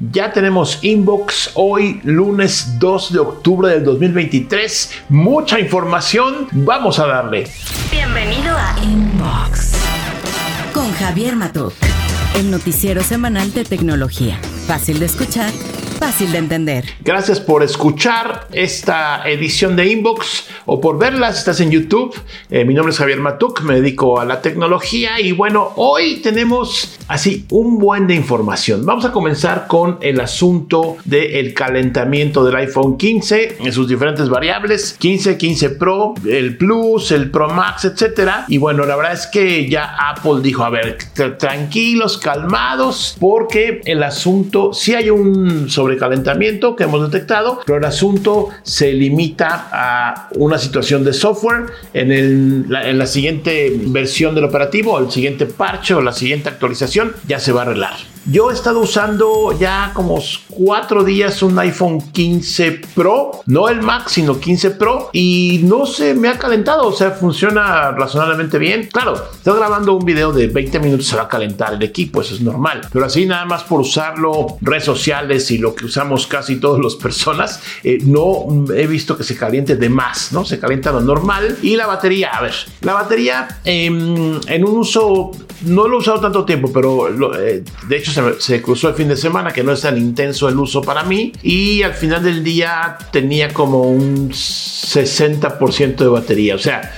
Ya 0.00 0.32
tenemos 0.32 0.82
inbox 0.82 1.50
hoy, 1.56 2.00
lunes 2.04 2.78
2 2.78 3.12
de 3.12 3.18
octubre 3.18 3.68
del 3.68 3.84
2023. 3.84 4.92
Mucha 5.10 5.60
información. 5.60 6.48
Vamos 6.52 6.98
a 6.98 7.06
darle. 7.06 7.46
Bienvenido 7.90 8.56
a 8.56 8.74
Inbox 8.82 9.74
con 10.72 10.90
Javier 10.92 11.36
Matuk, 11.36 11.74
el 12.34 12.50
noticiero 12.50 13.02
semanal 13.02 13.52
de 13.52 13.64
tecnología. 13.64 14.40
Fácil 14.66 15.00
de 15.00 15.04
escuchar 15.04 15.52
fácil 16.00 16.32
de 16.32 16.38
entender. 16.38 16.84
Gracias 17.04 17.38
por 17.40 17.62
escuchar 17.62 18.48
esta 18.52 19.22
edición 19.28 19.76
de 19.76 19.86
Inbox 19.92 20.48
o 20.64 20.80
por 20.80 20.98
verla 20.98 21.30
si 21.30 21.40
estás 21.40 21.60
en 21.60 21.70
YouTube. 21.70 22.18
Eh, 22.48 22.64
mi 22.64 22.72
nombre 22.72 22.92
es 22.92 22.98
Javier 22.98 23.20
Matuk, 23.20 23.60
me 23.60 23.74
dedico 23.82 24.18
a 24.18 24.24
la 24.24 24.40
tecnología 24.40 25.20
y 25.20 25.32
bueno, 25.32 25.72
hoy 25.76 26.22
tenemos 26.22 26.98
así 27.06 27.44
un 27.50 27.78
buen 27.78 28.06
de 28.06 28.14
información. 28.14 28.86
Vamos 28.86 29.04
a 29.04 29.12
comenzar 29.12 29.66
con 29.66 29.98
el 30.00 30.20
asunto 30.20 30.96
del 31.04 31.52
calentamiento 31.52 32.44
del 32.44 32.56
iPhone 32.56 32.96
15 32.96 33.58
en 33.60 33.72
sus 33.72 33.86
diferentes 33.86 34.30
variables, 34.30 34.96
15, 34.98 35.36
15 35.36 35.70
Pro, 35.70 36.14
el 36.26 36.56
Plus, 36.56 37.12
el 37.12 37.30
Pro 37.30 37.50
Max, 37.50 37.84
etcétera. 37.84 38.46
Y 38.48 38.56
bueno, 38.56 38.86
la 38.86 38.96
verdad 38.96 39.12
es 39.12 39.26
que 39.26 39.68
ya 39.68 39.96
Apple 40.08 40.40
dijo, 40.42 40.64
a 40.64 40.70
ver, 40.70 40.96
tranquilos, 41.38 42.16
calmados, 42.16 43.18
porque 43.20 43.82
el 43.84 44.02
asunto, 44.02 44.72
si 44.72 44.94
hay 44.94 45.10
un 45.10 45.68
sobre 45.68 45.89
calentamiento 45.98 46.76
que 46.76 46.84
hemos 46.84 47.10
detectado, 47.10 47.60
pero 47.66 47.78
el 47.78 47.84
asunto 47.84 48.48
se 48.62 48.92
limita 48.92 49.68
a 49.72 50.28
una 50.36 50.58
situación 50.58 51.04
de 51.04 51.12
software. 51.12 51.66
En, 51.94 52.12
el, 52.12 52.66
en 52.70 52.98
la 52.98 53.06
siguiente 53.06 53.72
versión 53.86 54.34
del 54.34 54.44
operativo, 54.44 54.98
el 54.98 55.10
siguiente 55.10 55.46
parche 55.46 55.94
o 55.94 56.00
la 56.00 56.12
siguiente 56.12 56.48
actualización, 56.48 57.12
ya 57.26 57.38
se 57.38 57.52
va 57.52 57.62
a 57.62 57.64
arreglar. 57.64 57.94
Yo 58.26 58.50
he 58.50 58.54
estado 58.54 58.80
usando 58.80 59.56
ya 59.58 59.92
como 59.94 60.22
cuatro 60.48 61.02
días 61.04 61.42
un 61.42 61.58
iPhone 61.58 62.00
15 62.12 62.82
Pro, 62.94 63.42
no 63.46 63.68
el 63.68 63.82
Max, 63.82 64.12
sino 64.12 64.38
15 64.38 64.72
Pro, 64.72 65.10
y 65.12 65.60
no 65.64 65.86
se 65.86 66.14
me 66.14 66.28
ha 66.28 66.38
calentado, 66.38 66.86
o 66.86 66.92
sea, 66.92 67.10
funciona 67.12 67.90
razonablemente 67.92 68.58
bien. 68.58 68.88
Claro, 68.92 69.14
estoy 69.14 69.56
grabando 69.58 69.94
un 69.94 70.04
video 70.04 70.32
de 70.32 70.46
20 70.46 70.78
minutos, 70.80 71.06
se 71.06 71.16
va 71.16 71.22
a 71.22 71.28
calentar 71.28 71.74
el 71.74 71.82
equipo, 71.82 72.20
eso 72.20 72.34
es 72.34 72.40
normal, 72.40 72.82
pero 72.92 73.06
así 73.06 73.26
nada 73.26 73.46
más 73.46 73.64
por 73.64 73.80
usarlo, 73.80 74.58
redes 74.60 74.84
sociales 74.84 75.50
y 75.50 75.58
lo 75.58 75.74
que 75.74 75.86
usamos 75.86 76.26
casi 76.26 76.56
todas 76.56 76.82
las 76.82 76.94
personas, 76.96 77.60
eh, 77.82 77.98
no 78.02 78.46
he 78.74 78.86
visto 78.86 79.16
que 79.16 79.24
se 79.24 79.36
caliente 79.36 79.76
de 79.76 79.88
más, 79.88 80.32
¿no? 80.32 80.44
Se 80.44 80.58
calienta 80.60 80.92
lo 80.92 81.00
normal. 81.00 81.56
Y 81.62 81.76
la 81.76 81.86
batería, 81.86 82.30
a 82.30 82.42
ver, 82.42 82.54
la 82.82 82.92
batería 82.94 83.60
em, 83.64 84.38
en 84.46 84.64
un 84.64 84.78
uso, 84.78 85.32
no 85.62 85.88
lo 85.88 85.96
he 85.96 85.98
usado 85.98 86.20
tanto 86.20 86.44
tiempo, 86.44 86.72
pero 86.72 87.08
eh, 87.38 87.62
de 87.88 87.96
hecho 87.96 88.12
se, 88.38 88.62
cruzó 88.62 88.88
el 88.88 88.94
fin 88.94 89.08
de 89.08 89.16
semana, 89.16 89.52
que 89.52 89.62
no 89.62 89.72
es 89.72 89.82
tan 89.82 89.98
intenso 89.98 90.48
el 90.48 90.58
uso 90.58 90.80
para 90.82 91.04
mí. 91.04 91.32
Y 91.42 91.82
al 91.82 91.94
final 91.94 92.22
del 92.22 92.42
día 92.42 92.96
tenía 93.12 93.52
como 93.52 93.82
un 93.82 94.30
60% 94.30 95.96
de 95.96 96.08
batería. 96.08 96.54
O 96.54 96.58
sea, 96.58 96.92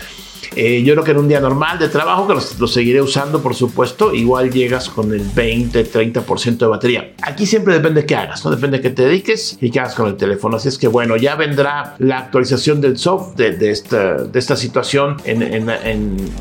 eh, 0.57 0.83
yo 0.85 0.95
creo 0.95 1.05
que 1.05 1.11
en 1.13 1.19
un 1.19 1.29
día 1.29 1.41
normal 1.41 1.79
de 1.79 1.89
trabajo, 1.89 2.27
que 2.27 2.35
lo, 2.35 2.67
seguiré 2.67 3.01
usando 3.01 3.43
por 3.43 3.55
supuesto, 3.55 4.15
igual 4.15 4.51
llegas 4.51 4.89
con 4.89 5.13
el 5.13 5.23
20, 5.35 5.91
30% 5.91 6.59
de 6.59 6.67
batería. 6.67 7.13
Aquí 7.23 7.47
siempre 7.47 7.75
depende 7.75 8.03
de 8.03 8.07
qué 8.07 8.17
hagas, 8.17 8.45
¿no? 8.45 8.51
Depende 8.51 8.79
de 8.79 8.83
qué 8.83 8.91
te 8.91 9.05
dediques 9.05 9.59
y 9.61 9.71
qué 9.71 9.81
hagas 9.81 9.95
con 9.95 10.09
el 10.09 10.17
teléfono. 10.17 10.57
Así 10.57 10.69
es 10.69 10.79
que 10.79 10.89
bueno, 10.89 11.17
ya 11.17 11.37
vendrá 11.37 11.95
la 11.99 12.19
actualización 12.19 12.81
del 12.81 12.99
software 12.99 13.23
de, 13.37 13.57
de, 13.57 13.71
esta, 13.71 14.15
de 14.25 14.39
esta 14.39 14.57
situación 14.57 15.17
en, 15.25 15.43
en, 15.43 15.69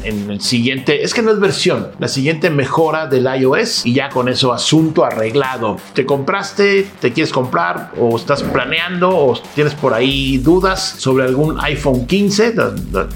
en, 0.04 0.32
el 0.32 0.42
siguiente, 0.42 1.04
es 1.04 1.14
que 1.14 1.22
no 1.22 1.32
es 1.32 1.40
versión, 1.40 1.90
la 2.00 2.08
siguiente 2.08 2.50
mejora 2.50 3.08
del 3.08 3.26
iOS 3.26 3.86
y 3.86 3.94
ya 3.94 4.10
con 4.10 4.30
eso 4.30 4.54
asunto 4.54 5.04
arreglado. 5.04 5.78
Te 5.94 6.06
compraste, 6.06 6.88
te 7.00 7.12
quieres 7.12 7.34
comprar 7.34 7.92
o 7.98 8.16
estás 8.16 8.44
planeando 8.44 9.10
o 9.10 9.40
tienes 9.56 9.74
por 9.74 9.94
ahí 9.94 10.38
dudas 10.38 10.96
sobre 10.98 11.26
algún 11.26 11.60
iPhone 11.62 12.06
15, 12.06 12.56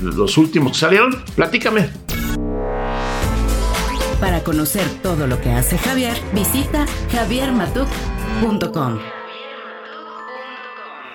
los 0.01 0.37
últimos 0.37 0.83
salieron? 0.85 1.15
Platícame. 1.35 1.89
Para 4.19 4.43
conocer 4.43 4.85
todo 5.01 5.27
lo 5.27 5.41
que 5.41 5.51
hace 5.51 5.77
Javier, 5.77 6.15
visita 6.33 6.85
javiermatuk.com. 7.11 8.99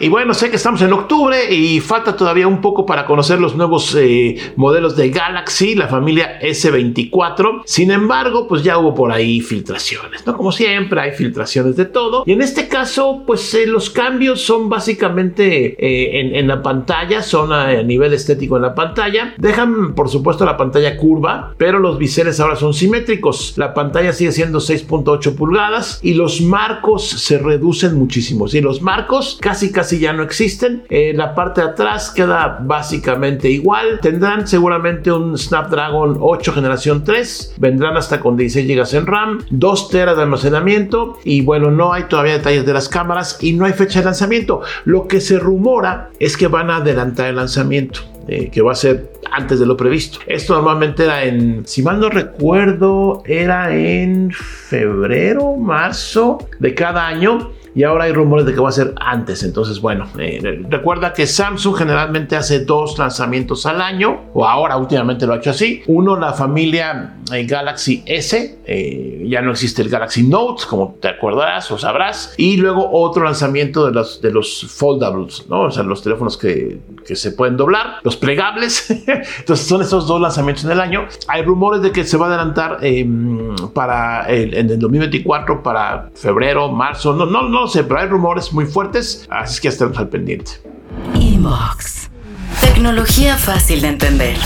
Y 0.02 0.08
bueno, 0.08 0.32
sé 0.32 0.48
que 0.48 0.56
estamos 0.56 0.80
en 0.80 0.94
octubre 0.94 1.52
y 1.54 1.78
falta 1.78 2.16
todavía 2.16 2.48
un 2.48 2.62
poco 2.62 2.86
para 2.86 3.04
conocer 3.04 3.38
los 3.38 3.54
nuevos 3.54 3.94
eh, 3.94 4.34
modelos 4.56 4.96
de 4.96 5.10
Galaxy, 5.10 5.74
la 5.74 5.88
familia 5.88 6.40
S24. 6.40 7.64
Sin 7.66 7.90
embargo, 7.90 8.48
pues 8.48 8.62
ya 8.62 8.78
hubo 8.78 8.94
por 8.94 9.12
ahí 9.12 9.42
filtraciones, 9.42 10.26
¿no? 10.26 10.38
Como 10.38 10.52
siempre, 10.52 11.02
hay 11.02 11.12
filtraciones 11.12 11.76
de 11.76 11.84
todo. 11.84 12.22
Y 12.24 12.32
en 12.32 12.40
este 12.40 12.66
caso, 12.66 13.24
pues 13.26 13.52
eh, 13.52 13.66
los 13.66 13.90
cambios 13.90 14.40
son 14.40 14.70
básicamente 14.70 15.76
eh, 15.78 16.38
en, 16.38 16.48
la 16.48 16.62
pantalla, 16.62 17.20
son 17.20 17.52
a, 17.52 17.82
nivel 17.82 18.14
estético 18.14 18.56
en 18.56 18.62
la 18.62 18.74
pantalla. 18.74 19.34
Dejan, 19.36 19.94
por 19.94 20.08
supuesto, 20.08 20.46
la 20.46 20.56
pantalla 20.56 20.96
curva, 20.96 21.52
pero 21.58 21.78
los 21.78 21.98
biseles 21.98 22.40
ahora 22.40 22.56
son 22.56 22.72
simétricos. 22.72 23.52
La 23.58 23.74
pantalla 23.74 24.14
sigue 24.14 24.32
siendo 24.32 24.60
6.8 24.60 25.34
pulgadas 25.34 26.00
y 26.02 26.14
los 26.14 26.40
marcos 26.40 27.06
se 27.06 27.36
reducen 27.36 27.98
muchísimo. 27.98 28.48
Sí, 28.48 28.62
los 28.62 28.80
marcos 28.80 29.36
casi 29.42 29.70
casi 29.70 29.89
ya 29.98 30.12
no 30.12 30.22
existen. 30.22 30.84
Eh, 30.88 31.12
la 31.14 31.34
parte 31.34 31.60
de 31.60 31.68
atrás 31.68 32.10
queda 32.10 32.58
básicamente 32.62 33.48
igual. 33.50 34.00
Tendrán 34.00 34.46
seguramente 34.46 35.10
un 35.10 35.36
Snapdragon 35.36 36.18
8 36.20 36.52
generación 36.52 37.04
3. 37.04 37.54
Vendrán 37.58 37.96
hasta 37.96 38.20
con 38.20 38.36
16 38.36 38.66
GB 38.66 38.98
en 38.98 39.06
RAM, 39.06 39.38
2 39.50 39.88
teras 39.90 40.16
de 40.16 40.22
almacenamiento 40.22 41.18
y 41.24 41.42
bueno, 41.42 41.70
no 41.70 41.92
hay 41.92 42.04
todavía 42.04 42.34
detalles 42.34 42.66
de 42.66 42.72
las 42.72 42.88
cámaras 42.88 43.38
y 43.40 43.52
no 43.52 43.64
hay 43.64 43.72
fecha 43.72 44.00
de 44.00 44.04
lanzamiento. 44.06 44.62
Lo 44.84 45.08
que 45.08 45.20
se 45.20 45.38
rumora 45.38 46.10
es 46.18 46.36
que 46.36 46.46
van 46.46 46.70
a 46.70 46.76
adelantar 46.76 47.28
el 47.28 47.36
lanzamiento. 47.36 48.00
Eh, 48.28 48.48
que 48.50 48.62
va 48.62 48.72
a 48.72 48.76
ser 48.76 49.10
antes 49.32 49.58
de 49.58 49.66
lo 49.66 49.76
previsto. 49.76 50.18
Esto 50.26 50.54
normalmente 50.54 51.04
era 51.04 51.24
en, 51.24 51.66
si 51.66 51.82
mal 51.82 51.98
no 51.98 52.10
recuerdo, 52.10 53.22
era 53.26 53.74
en 53.74 54.30
febrero, 54.30 55.56
marzo 55.56 56.38
de 56.60 56.74
cada 56.74 57.08
año 57.08 57.50
y 57.74 57.84
ahora 57.84 58.04
hay 58.04 58.12
rumores 58.12 58.46
de 58.46 58.54
que 58.54 58.60
va 58.60 58.68
a 58.68 58.72
ser 58.72 58.94
antes. 59.00 59.42
Entonces, 59.42 59.80
bueno, 59.80 60.06
eh, 60.18 60.64
recuerda 60.68 61.12
que 61.12 61.26
Samsung 61.26 61.76
generalmente 61.76 62.36
hace 62.36 62.64
dos 62.64 62.98
lanzamientos 62.98 63.66
al 63.66 63.80
año, 63.80 64.20
o 64.34 64.46
ahora 64.46 64.76
últimamente 64.76 65.26
lo 65.26 65.34
ha 65.34 65.36
hecho 65.36 65.50
así. 65.50 65.82
Uno, 65.86 66.16
la 66.16 66.32
familia 66.32 67.14
eh, 67.32 67.44
Galaxy 67.44 68.02
S, 68.06 68.58
eh, 68.64 69.24
ya 69.28 69.40
no 69.40 69.52
existe 69.52 69.82
el 69.82 69.88
Galaxy 69.88 70.22
Note, 70.22 70.64
como 70.68 70.96
te 71.00 71.08
acordarás 71.08 71.70
o 71.70 71.78
sabrás, 71.78 72.34
y 72.36 72.56
luego 72.56 72.90
otro 72.92 73.24
lanzamiento 73.24 73.86
de 73.86 73.92
los, 73.92 74.20
de 74.20 74.32
los 74.32 74.66
foldables, 74.68 75.46
¿no? 75.48 75.62
O 75.62 75.70
sea, 75.70 75.84
los 75.84 76.02
teléfonos 76.02 76.36
que, 76.36 76.80
que 77.06 77.14
se 77.14 77.32
pueden 77.32 77.56
doblar, 77.56 78.00
los 78.02 78.16
plegables. 78.16 78.90
Entonces, 79.38 79.66
son 79.66 79.82
esos 79.82 80.06
dos 80.08 80.20
lanzamientos 80.20 80.64
en 80.64 80.72
el 80.72 80.80
año. 80.80 81.06
Hay 81.28 81.42
rumores 81.42 81.82
de 81.82 81.92
que 81.92 82.04
se 82.04 82.16
va 82.16 82.26
a 82.26 82.28
adelantar 82.30 82.78
em, 82.82 83.54
para 83.72 84.24
el, 84.28 84.54
en 84.54 84.70
el 84.70 84.78
2024, 84.78 85.62
para 85.62 86.10
febrero, 86.14 86.68
marzo, 86.68 87.14
no, 87.14 87.26
no, 87.26 87.48
no 87.48 87.60
no 87.60 87.68
sé, 87.68 87.84
pero 87.84 88.00
hay 88.00 88.08
rumores 88.08 88.52
muy 88.54 88.64
fuertes, 88.64 89.26
así 89.28 89.60
que 89.60 89.68
estemos 89.68 89.96
al 89.98 90.08
pendiente. 90.08 90.52
Inbox. 91.14 92.10
Tecnología 92.60 93.36
fácil 93.36 93.82
de 93.82 93.88
entender. 93.88 94.36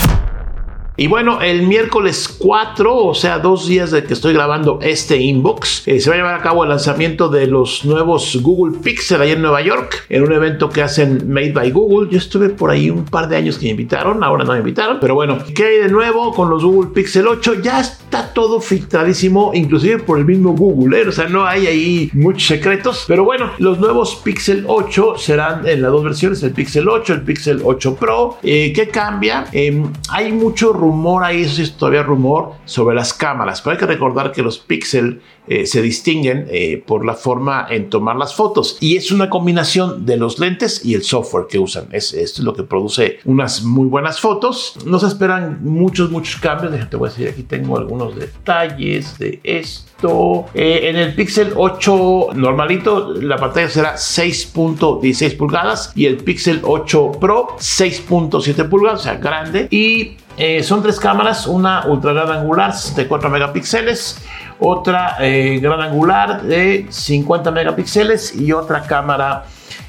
Y 0.97 1.07
bueno, 1.07 1.41
el 1.41 1.63
miércoles 1.63 2.33
4, 2.39 2.95
o 2.95 3.13
sea, 3.13 3.39
dos 3.39 3.67
días 3.67 3.91
de 3.91 4.05
que 4.05 4.13
estoy 4.13 4.33
grabando 4.33 4.79
este 4.81 5.17
inbox, 5.17 5.85
eh, 5.87 5.99
se 5.99 6.09
va 6.09 6.15
a 6.15 6.17
llevar 6.19 6.35
a 6.35 6.41
cabo 6.41 6.63
el 6.63 6.69
lanzamiento 6.69 7.27
de 7.27 7.47
los 7.47 7.83
nuevos 7.83 8.37
Google 8.41 8.79
Pixel 8.79 9.21
ahí 9.21 9.31
en 9.31 9.41
Nueva 9.41 9.61
York, 9.61 10.05
en 10.07 10.23
un 10.23 10.31
evento 10.31 10.69
que 10.69 10.81
hacen 10.81 11.29
Made 11.29 11.51
by 11.51 11.71
Google. 11.71 12.09
Yo 12.09 12.17
estuve 12.17 12.47
por 12.47 12.69
ahí 12.69 12.89
un 12.89 13.03
par 13.03 13.27
de 13.27 13.35
años 13.35 13.57
que 13.57 13.65
me 13.65 13.71
invitaron, 13.71 14.23
ahora 14.23 14.45
no 14.45 14.53
me 14.53 14.59
invitaron, 14.59 14.99
pero 15.01 15.15
bueno, 15.15 15.37
¿qué 15.53 15.65
hay 15.65 15.77
de 15.79 15.89
nuevo 15.89 16.33
con 16.33 16.49
los 16.49 16.63
Google 16.63 16.91
Pixel 16.93 17.27
8? 17.27 17.55
Ya 17.61 17.83
está 18.15 18.33
todo 18.33 18.61
filtradísimo, 18.61 19.51
inclusive 19.53 19.99
por 19.99 20.17
el 20.17 20.25
mismo 20.25 20.53
Google, 20.53 21.01
¿eh? 21.01 21.07
o 21.07 21.11
sea, 21.11 21.27
no 21.27 21.45
hay 21.45 21.67
ahí 21.67 22.09
muchos 22.13 22.47
secretos, 22.47 23.03
pero 23.07 23.25
bueno, 23.25 23.51
los 23.57 23.79
nuevos 23.79 24.21
Pixel 24.23 24.63
8 24.67 25.15
serán 25.17 25.67
en 25.67 25.81
las 25.81 25.91
dos 25.91 26.03
versiones, 26.03 26.41
el 26.43 26.51
Pixel 26.51 26.87
8, 26.87 27.13
el 27.13 27.21
Pixel 27.23 27.61
8 27.63 27.95
Pro. 27.95 28.37
Eh, 28.41 28.71
¿Qué 28.73 28.87
cambia? 28.87 29.45
Em, 29.51 29.91
hay 30.09 30.31
mucho 30.31 30.71
rumor 30.71 31.23
ahí, 31.23 31.41
eso 31.41 31.61
es 31.61 31.75
todavía 31.75 32.03
rumor, 32.03 32.53
sobre 32.63 32.95
las 32.95 33.13
cámaras. 33.13 33.61
Pero 33.61 33.73
hay 33.73 33.79
que 33.79 33.85
recordar 33.85 34.31
que 34.31 34.41
los 34.41 34.59
Pixel 34.59 35.21
eh, 35.47 35.65
se 35.65 35.81
distinguen 35.81 36.47
eh, 36.49 36.83
por 36.85 37.05
la 37.05 37.13
forma 37.13 37.67
en 37.69 37.89
tomar 37.89 38.15
las 38.15 38.35
fotos. 38.35 38.77
Y 38.79 38.97
es 38.97 39.11
una 39.11 39.29
combinación 39.29 40.05
de 40.05 40.17
los 40.17 40.39
lentes 40.39 40.83
y 40.83 40.93
el 40.95 41.03
software 41.03 41.47
que 41.47 41.59
usan. 41.59 41.87
Es, 41.91 42.13
esto 42.13 42.41
es 42.41 42.45
lo 42.45 42.53
que 42.53 42.63
produce 42.63 43.19
unas 43.25 43.63
muy 43.63 43.87
buenas 43.87 44.19
fotos. 44.19 44.77
No 44.85 44.99
se 44.99 45.07
esperan 45.07 45.59
muchos, 45.63 46.11
muchos 46.11 46.39
cambios. 46.39 46.71
Déjate, 46.71 46.97
voy 46.97 47.07
a 47.07 47.11
decir, 47.11 47.29
aquí 47.29 47.43
tengo 47.43 47.77
algunos 47.77 48.15
detalles 48.15 49.17
de 49.17 49.39
esto. 49.43 50.45
Eh, 50.53 50.89
en 50.89 50.95
el 50.97 51.15
Pixel 51.15 51.53
8 51.55 52.29
normalito, 52.35 53.13
la 53.13 53.37
pantalla 53.37 53.69
será 53.69 53.95
6.16 53.95 55.37
pulgadas 55.37 55.91
y 55.95 56.05
el 56.05 56.17
Pixel 56.17 56.61
8 56.63 57.13
Pro 57.19 57.55
6.7 57.57 58.69
pulgadas, 58.69 59.01
o 59.01 59.03
sea, 59.03 59.15
grande. 59.15 59.67
Y 59.71 60.17
son 60.63 60.83
tres 60.83 60.99
cámaras, 60.99 61.47
una 61.47 61.85
ultra 61.87 62.13
gran 62.13 62.29
angular 62.29 62.73
de 62.73 63.07
4 63.07 63.29
megapíxeles, 63.29 64.21
otra 64.59 65.17
eh, 65.19 65.59
gran 65.61 65.81
angular 65.81 66.43
de 66.43 66.85
50 66.89 67.51
megapíxeles 67.51 68.35
y 68.35 68.51
otra 68.51 68.81
cámara 68.83 69.45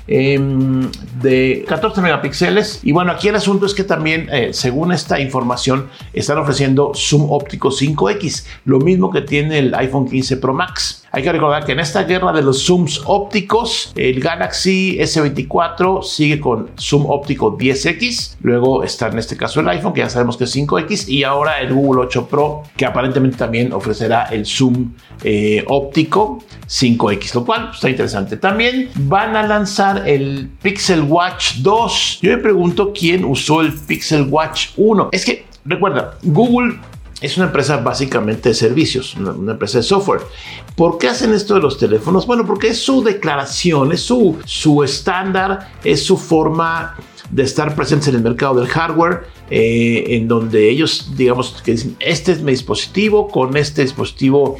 Em, 0.08 0.88
de 1.20 1.64
14 1.66 2.00
megapíxeles. 2.00 2.80
Y 2.84 2.92
bueno, 2.92 3.10
aquí 3.10 3.26
el 3.28 3.34
asunto 3.34 3.66
es 3.66 3.74
que 3.74 3.82
también, 3.82 4.28
eh, 4.30 4.50
según 4.52 4.92
esta 4.92 5.18
información, 5.18 5.88
están 6.12 6.38
ofreciendo 6.38 6.92
zoom 6.94 7.26
óptico 7.30 7.70
5X, 7.70 8.46
lo 8.66 8.78
mismo 8.78 9.10
que 9.10 9.22
tiene 9.22 9.58
el 9.58 9.74
iPhone 9.74 10.08
15 10.08 10.36
Pro 10.36 10.54
Max. 10.54 11.05
Hay 11.12 11.22
que 11.22 11.32
recordar 11.32 11.64
que 11.64 11.72
en 11.72 11.80
esta 11.80 12.02
guerra 12.02 12.32
de 12.32 12.42
los 12.42 12.66
zooms 12.66 13.02
ópticos, 13.06 13.92
el 13.96 14.20
Galaxy 14.20 14.98
S24 14.98 16.02
sigue 16.02 16.40
con 16.40 16.70
zoom 16.78 17.06
óptico 17.06 17.56
10X, 17.56 18.36
luego 18.42 18.82
está 18.82 19.08
en 19.08 19.18
este 19.18 19.36
caso 19.36 19.60
el 19.60 19.68
iPhone, 19.68 19.92
que 19.92 20.00
ya 20.00 20.10
sabemos 20.10 20.36
que 20.36 20.44
es 20.44 20.54
5X, 20.54 21.08
y 21.08 21.24
ahora 21.24 21.60
el 21.60 21.72
Google 21.72 22.02
8 22.02 22.26
Pro, 22.26 22.64
que 22.76 22.84
aparentemente 22.84 23.36
también 23.36 23.72
ofrecerá 23.72 24.24
el 24.24 24.44
zoom 24.44 24.92
eh, 25.22 25.64
óptico 25.68 26.42
5X, 26.66 27.34
lo 27.34 27.44
cual 27.44 27.70
está 27.72 27.88
interesante. 27.88 28.36
También 28.36 28.90
van 28.96 29.36
a 29.36 29.42
lanzar 29.44 30.08
el 30.08 30.50
Pixel 30.60 31.02
Watch 31.02 31.56
2. 31.58 32.18
Yo 32.22 32.30
me 32.32 32.38
pregunto 32.38 32.92
quién 32.92 33.24
usó 33.24 33.60
el 33.60 33.72
Pixel 33.72 34.26
Watch 34.28 34.70
1. 34.76 35.10
Es 35.12 35.24
que, 35.24 35.46
recuerda, 35.64 36.18
Google 36.22 36.78
es 37.20 37.36
una 37.36 37.46
empresa 37.46 37.78
básicamente 37.78 38.50
de 38.50 38.54
servicios, 38.54 39.14
una, 39.14 39.52
empresa 39.52 39.78
de 39.78 39.84
software. 39.84 40.20
¿Por 40.74 40.98
qué 40.98 41.08
hacen 41.08 41.32
esto 41.32 41.54
de 41.54 41.60
los 41.60 41.78
teléfonos? 41.78 42.26
Bueno, 42.26 42.44
porque 42.46 42.68
es 42.68 42.82
su 42.82 43.02
declaración, 43.02 43.92
es 43.92 44.02
su, 44.02 44.36
su 44.44 44.82
estándar, 44.82 45.72
es 45.82 46.04
su 46.04 46.18
forma 46.18 46.96
de 47.30 47.42
estar 47.42 47.74
presentes 47.74 48.08
en 48.08 48.16
el 48.16 48.22
mercado 48.22 48.56
del 48.56 48.68
hardware, 48.68 49.26
eh, 49.48 50.04
en 50.16 50.26
donde 50.26 50.68
ellos, 50.68 51.12
digamos, 51.16 51.62
que 51.64 51.72
dicen, 51.72 51.96
este 52.00 52.32
es 52.32 52.42
mi 52.42 52.50
dispositivo, 52.50 53.28
con 53.28 53.56
este 53.56 53.82
dispositivo 53.82 54.56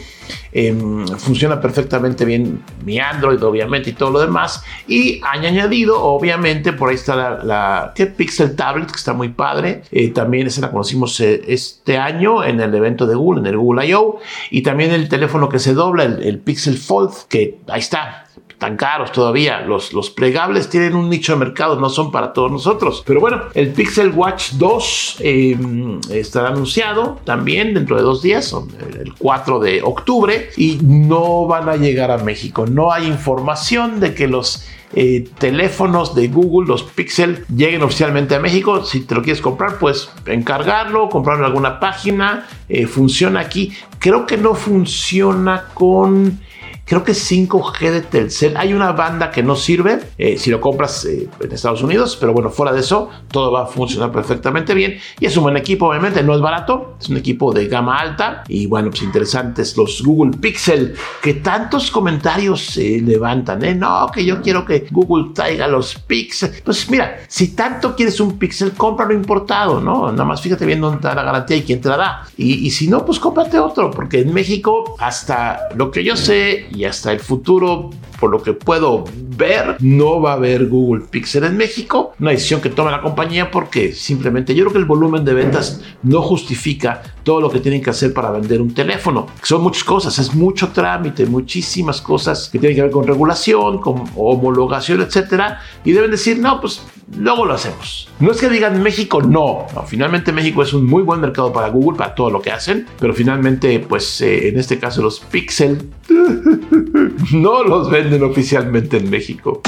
em, 0.53 1.07
funciona 1.09 1.61
perfectamente 1.61 2.25
bien 2.25 2.63
mi 2.85 2.99
Android, 3.01 3.43
obviamente, 3.43 3.91
y 3.91 3.93
todo 3.95 4.11
lo 4.11 4.21
demás. 4.21 4.63
Y 4.87 5.21
han 5.25 5.45
añadido, 5.45 6.01
obviamente, 6.03 6.73
por 6.73 6.91
ahí 6.91 6.95
está 6.95 7.43
la, 7.43 7.95
Pixel 8.17 8.55
Tablet, 8.55 8.91
que 8.91 8.97
está 8.97 9.13
muy 9.13 9.31
padre. 9.31 9.83
Eh, 9.91 10.11
también 10.11 10.47
esa 10.47 10.61
la 10.61 10.71
conocimos 10.71 11.19
eh, 11.21 11.43
este 11.49 11.99
año 11.99 12.45
en 12.45 12.61
el 12.61 12.75
evento 12.75 13.07
de 13.07 13.17
Google, 13.17 13.41
en 13.41 13.47
el 13.47 13.57
Google 13.57 13.87
I.O. 13.87 14.21
Y 14.51 14.63
también 14.63 14.93
el 14.93 15.09
teléfono 15.09 15.49
que 15.49 15.59
se 15.59 15.75
dobla, 15.75 16.05
el 16.05 16.39
Pixel 16.39 16.77
Fold, 16.77 17.13
que 17.29 17.59
ahí 17.69 17.81
está, 17.81 18.26
tan 18.59 18.77
caros 18.77 19.13
todavía. 19.13 19.61
Los, 19.61 19.93
los 19.93 20.11
plegables 20.11 20.69
tienen 20.69 20.95
un 20.95 21.11
nicho 21.11 21.33
de 21.33 21.39
mercado, 21.39 21.79
no 21.79 21.89
son 21.89 22.11
para 22.11 22.33
todos 22.33 22.51
nosotros. 22.51 23.03
Pero 23.07 23.21
bueno, 23.21 23.43
el 23.55 23.73
Pixel 23.73 24.11
Watch 24.11 24.53
2 24.53 25.17
em, 25.21 26.01
estará 26.11 26.49
anunciado 26.49 27.19
también 27.25 27.75
dentro 27.75 27.97
de 27.97 28.03
dos 28.03 28.23
días, 28.23 28.55
el 28.99 29.15
4 29.19 29.61
de 29.61 29.83
octubre, 29.83 30.51
y 30.57 30.79
no 30.83 31.47
van 31.47 31.69
a 31.69 31.77
llegar 31.77 32.11
a 32.11 32.19
México. 32.19 32.67
No 32.67 32.93
hay 32.93 33.07
información 33.07 34.01
de 34.01 34.15
que 34.15 34.27
los 34.27 34.67
eh, 34.95 35.29
teléfonos 35.39 36.15
de 36.15 36.29
Google, 36.29 36.69
los 36.69 36.83
Pixel, 36.83 37.45
lleguen 37.55 37.83
oficialmente 37.83 38.35
a 38.35 38.41
México. 38.41 38.85
Si 38.85 39.01
te 39.01 39.15
lo 39.15 39.23
quieres 39.23 39.43
comprar, 39.43 39.79
pues 39.79 40.09
encargarlo, 40.27 41.09
comprarlo 41.09 41.45
en 41.45 41.51
alguna 41.51 41.81
página. 41.81 42.47
Eh, 42.69 42.87
funciona 42.87 43.41
aquí. 43.41 43.73
Creo 43.99 44.27
que 44.27 44.37
no 44.37 44.55
funciona 44.55 45.67
con 45.75 46.41
creo 46.87 47.05
que 47.05 47.13
5G 47.13 47.91
de 47.91 48.01
Telcel. 48.01 48.57
Hay 48.57 48.73
una 48.73 48.93
banda 48.93 49.31
que 49.31 49.43
no 49.43 49.57
sirve 49.57 49.99
eh, 50.17 50.39
si 50.39 50.51
lo 50.51 50.61
compras 50.61 51.05
eh, 51.05 51.29
en 51.41 51.53
Estados 51.53 51.83
Unidos, 51.83 52.17
pero 52.19 52.33
bueno, 52.33 52.49
fuera 52.51 52.73
de 52.73 52.81
eso, 52.81 53.11
todo 53.31 53.53
va 53.53 53.65
a 53.65 53.67
funcionar 53.67 54.13
perfectamente 54.13 54.73
bien. 54.73 54.99
Y 55.21 55.27
es 55.27 55.37
un 55.37 55.43
buen 55.43 55.57
equipo, 55.57 55.89
obviamente, 55.89 56.23
no 56.23 56.35
es 56.35 56.41
barato, 56.41 56.97
es 57.01 57.09
un 57.09 57.17
equipo 57.17 57.53
de 57.53 57.67
gama 57.67 57.99
alta. 57.99 58.45
Y 58.49 58.67
bueno, 58.67 58.91
pues 58.91 59.03
interesantes 59.03 59.77
los 59.77 60.03
Google 60.03 60.39
Pixel, 60.39 60.95
que 61.21 61.35
tantos 61.35 61.91
comentarios 61.91 62.65
se 62.65 63.01
levantan, 63.01 63.65
¿eh? 63.65 63.75
No, 63.75 64.09
que 64.15 64.25
yo 64.25 64.41
quiero 64.41 64.65
que 64.65 64.87
Google 64.91 65.33
traiga 65.35 65.67
los 65.67 65.97
Pixel. 65.97 66.53
Pues 66.65 66.89
mira, 66.89 67.19
si 67.27 67.49
tanto 67.49 67.97
quieres 67.97 68.21
un 68.21 68.39
Pixel, 68.39 68.73
cómpralo 68.73 69.13
importado, 69.13 69.81
¿no? 69.81 70.13
Nada 70.13 70.25
más 70.25 70.41
fíjate 70.41 70.65
bien 70.65 70.81
dónde 70.81 70.97
está 70.97 71.15
la 71.15 71.25
garantía 71.25 71.57
y 71.57 71.63
quién 71.63 71.81
te 71.81 71.89
la 71.89 71.97
da. 71.97 72.29
Y, 72.37 72.67
y 72.67 72.71
si 72.71 72.87
no, 72.87 73.05
pues 73.05 73.19
cómprate 73.19 73.59
otro, 73.59 73.91
porque 73.91 74.21
en 74.21 74.33
México, 74.33 74.95
hasta 75.01 75.69
lo 75.75 75.91
que 75.91 76.05
yo 76.05 76.17
sé, 76.17 76.69
y 76.77 76.85
hasta 76.85 77.11
el 77.11 77.21
futuro, 77.21 77.91
por 78.19 78.31
lo 78.31 78.43
que 78.43 78.53
puedo 78.53 79.05
ver, 79.15 79.77
no 79.81 80.21
va 80.21 80.33
a 80.33 80.35
haber 80.35 80.67
Google 80.67 81.05
Pixel 81.11 81.45
en 81.45 81.57
México. 81.57 82.15
Una 82.21 82.31
decisión 82.31 82.61
que 82.61 82.71
toma 82.71 82.91
la 82.91 83.03
compañía 83.03 83.51
porque 83.51 83.93
simplemente 83.93 84.55
yo 84.55 84.65
creo 84.65 84.73
que 84.73 84.79
el 84.79 84.85
volumen 84.85 85.25
de 85.25 85.35
ventas 85.35 85.83
no 86.03 86.23
justifica 86.23 87.03
todo 87.23 87.41
lo 87.41 87.51
que 87.51 87.61
tienen 87.61 87.83
que 87.83 87.91
hacer 87.91 88.13
para 88.13 88.31
vender 88.31 88.61
un 88.61 88.73
teléfono. 88.73 89.27
Son 89.43 89.63
muchas 89.63 89.85
cosas, 89.85 90.19
es 90.19 90.35
mucho 90.35 90.69
trámite, 90.69 91.27
muchísimas 91.27 92.01
cosas 92.01 92.49
que 92.51 92.59
tienen 92.59 92.77
que 92.77 92.83
ver 92.83 92.91
con 92.91 93.07
regulación, 93.07 93.79
con 93.79 94.05
homologación, 94.17 95.01
etcétera. 95.01 95.61
Y 95.85 95.93
deben 95.93 96.11
decir, 96.11 96.39
no, 96.39 96.61
pues 96.61 96.83
luego 97.17 97.45
lo 97.45 97.55
hacemos. 97.55 98.09
No 98.19 98.31
es 98.31 98.41
que 98.41 98.49
digan 98.49 98.83
México 98.83 99.23
no. 99.23 99.67
finalmente 99.87 100.33
México 100.33 100.63
es 100.63 100.73
un 100.73 100.87
muy 100.87 101.03
buen 101.03 101.21
mercado 101.21 101.53
para 101.53 101.69
Google, 101.69 101.99
para 101.99 102.15
todo 102.15 102.31
lo 102.31 102.41
que 102.41 102.51
hacen, 102.51 102.87
pero 102.99 103.15
finalmente, 103.15 103.79
pues 103.81 104.21
eh, 104.21 104.49
en 104.49 104.59
este 104.59 104.79
caso 104.79 105.03
los 105.03 105.21
Pixel 105.21 105.91
no 107.33 107.63
los 107.63 107.91
venden 108.07 108.23
oficialmente 108.23 108.99
en 108.99 109.11
México. 109.11 109.63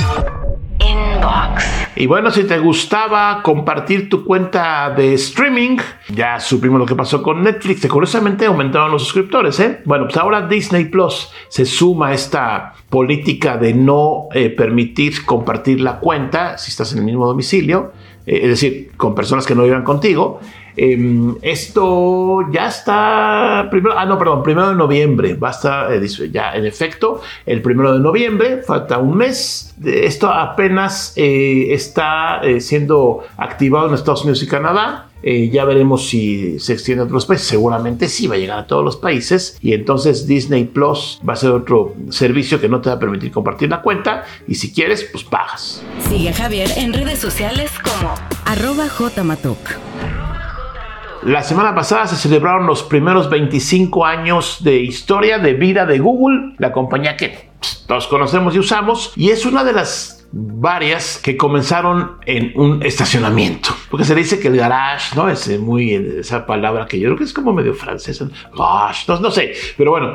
Y 1.97 2.07
bueno, 2.07 2.31
si 2.31 2.45
te 2.45 2.61
gustaba 2.61 3.43
compartir 3.43 4.09
tu 4.09 4.25
cuenta 4.25 4.91
de 4.91 5.15
streaming, 5.15 5.79
ya 6.15 6.39
supimos 6.39 6.79
lo 6.79 6.87
que 6.87 6.95
pasó 6.95 7.21
con 7.21 7.43
Netflix, 7.43 7.81
que 7.81 7.89
curiosamente 7.89 8.47
aumentaron 8.47 8.93
los 8.93 9.03
suscriptores, 9.03 9.59
¿eh? 9.59 9.81
Bueno, 9.85 10.05
pues 10.05 10.17
ahora 10.17 10.47
Disney 10.47 10.85
Plus 10.85 11.33
se 11.49 11.67
suma 11.67 12.09
a 12.09 12.15
esta 12.15 12.75
política 12.89 13.57
de 13.57 13.75
no 13.75 14.29
eh, 14.33 14.51
permitir 14.51 15.25
compartir 15.25 15.81
la 15.81 15.99
cuenta 15.99 16.57
si 16.57 16.71
estás 16.71 16.93
en 16.93 16.99
el 16.99 17.05
mismo 17.05 17.27
domicilio, 17.27 17.93
eh, 18.25 18.41
es 18.43 18.49
decir, 18.51 18.93
con 18.97 19.17
personas 19.17 19.45
que 19.45 19.57
no 19.57 19.65
vivan 19.65 19.83
contigo. 19.83 20.39
Em, 20.81 21.35
esto 21.43 22.49
ya 22.53 22.69
está, 22.69 23.67
primero, 23.69 23.99
ah, 23.99 24.07
no, 24.07 24.17
perdón, 24.17 24.45
primero 24.45 24.69
de 24.69 24.77
noviembre, 24.77 25.35
va 25.35 25.49
a 25.49 25.51
estar 25.51 25.93
eh, 25.93 26.31
ya 26.31 26.55
en 26.55 26.65
efecto 26.67 27.21
el 27.47 27.61
primero 27.63 27.93
de 27.93 27.99
noviembre, 27.99 28.63
falta 28.63 28.99
un 28.99 29.17
mes. 29.17 29.75
Esto 29.85 30.29
apenas 30.33 31.15
eh, 31.17 31.73
está 31.73 32.41
eh, 32.45 32.61
siendo 32.61 33.25
activado 33.37 33.89
en 33.89 33.95
Estados 33.95 34.23
Unidos 34.23 34.41
y 34.45 34.47
Canadá. 34.47 35.07
ya 35.21 35.65
veremos 35.65 36.09
si 36.09 36.61
se 36.61 36.75
extiende 36.75 37.03
a 37.03 37.07
otros 37.07 37.27
países. 37.27 37.49
Seguramente 37.49 38.09
sí 38.09 38.29
va 38.29 38.37
a 38.37 38.39
llegar 38.39 38.61
a 38.61 38.67
todos 38.69 38.85
los 38.85 38.97
países. 38.97 39.59
Y 39.61 39.73
entonces 39.73 40.29
Disney 40.29 40.65
Plus 40.65 41.21
va 41.29 41.33
a 41.33 41.37
ser 41.37 41.51
otro 41.51 41.95
servicio 42.11 42.61
que 42.61 42.69
no 42.69 42.81
te 42.81 42.89
va 42.89 42.95
a 42.97 42.99
permitir 43.01 43.33
compartir 43.33 43.69
la 43.69 43.83
cuenta. 43.83 44.25
Y 44.47 44.55
si 44.55 44.73
quieres, 44.73 45.09
pues 45.11 45.25
pagas. 45.25 45.83
Sigue 46.09 46.33
Javier 46.33 46.71
en 46.77 46.93
redes 46.93 47.19
sociales 47.19 47.73
como 47.83 48.15
arroba 48.47 48.89
jmatok. 48.89 49.88
La 51.23 51.43
semana 51.43 51.75
pasada 51.75 52.07
se 52.07 52.17
celebraron 52.17 52.67
los 52.67 52.83
primeros 52.83 53.29
25 53.29 54.05
años 54.05 54.59
de 54.63 54.77
historia 54.77 55.39
de 55.39 55.55
vida 55.55 55.85
de 55.85 55.99
Google, 55.99 56.55
la 56.59 56.73
compañía 56.73 57.17
que 57.17 57.49
todos 57.87 58.07
conocemos 58.07 58.55
y 58.55 58.59
usamos, 58.59 59.13
y 59.17 59.31
es 59.31 59.45
una 59.45 59.65
de 59.65 59.73
las 59.73 60.27
varias 60.31 61.19
que 61.19 61.37
comenzaron 61.37 62.19
en 62.27 62.53
un 62.55 62.83
estacionamiento. 62.83 63.71
Porque 63.91 64.05
se 64.05 64.15
dice 64.15 64.39
que 64.39 64.49
el 64.49 64.57
garage, 64.57 65.17
¿no? 65.17 65.29
Es 65.29 65.59
muy 65.59 65.95
esa 65.95 66.47
palabra 66.47 66.87
que 66.87 66.99
yo 66.99 67.09
creo 67.09 67.19
que 67.19 67.25
es 67.25 67.33
como 67.33 67.53
medio 67.53 67.75
francesa. 67.75 68.29
Gosh, 68.55 69.09
no, 69.09 69.21
no 69.21 69.31
sé. 69.31 69.55
Pero 69.77 69.93
bueno, 69.93 70.13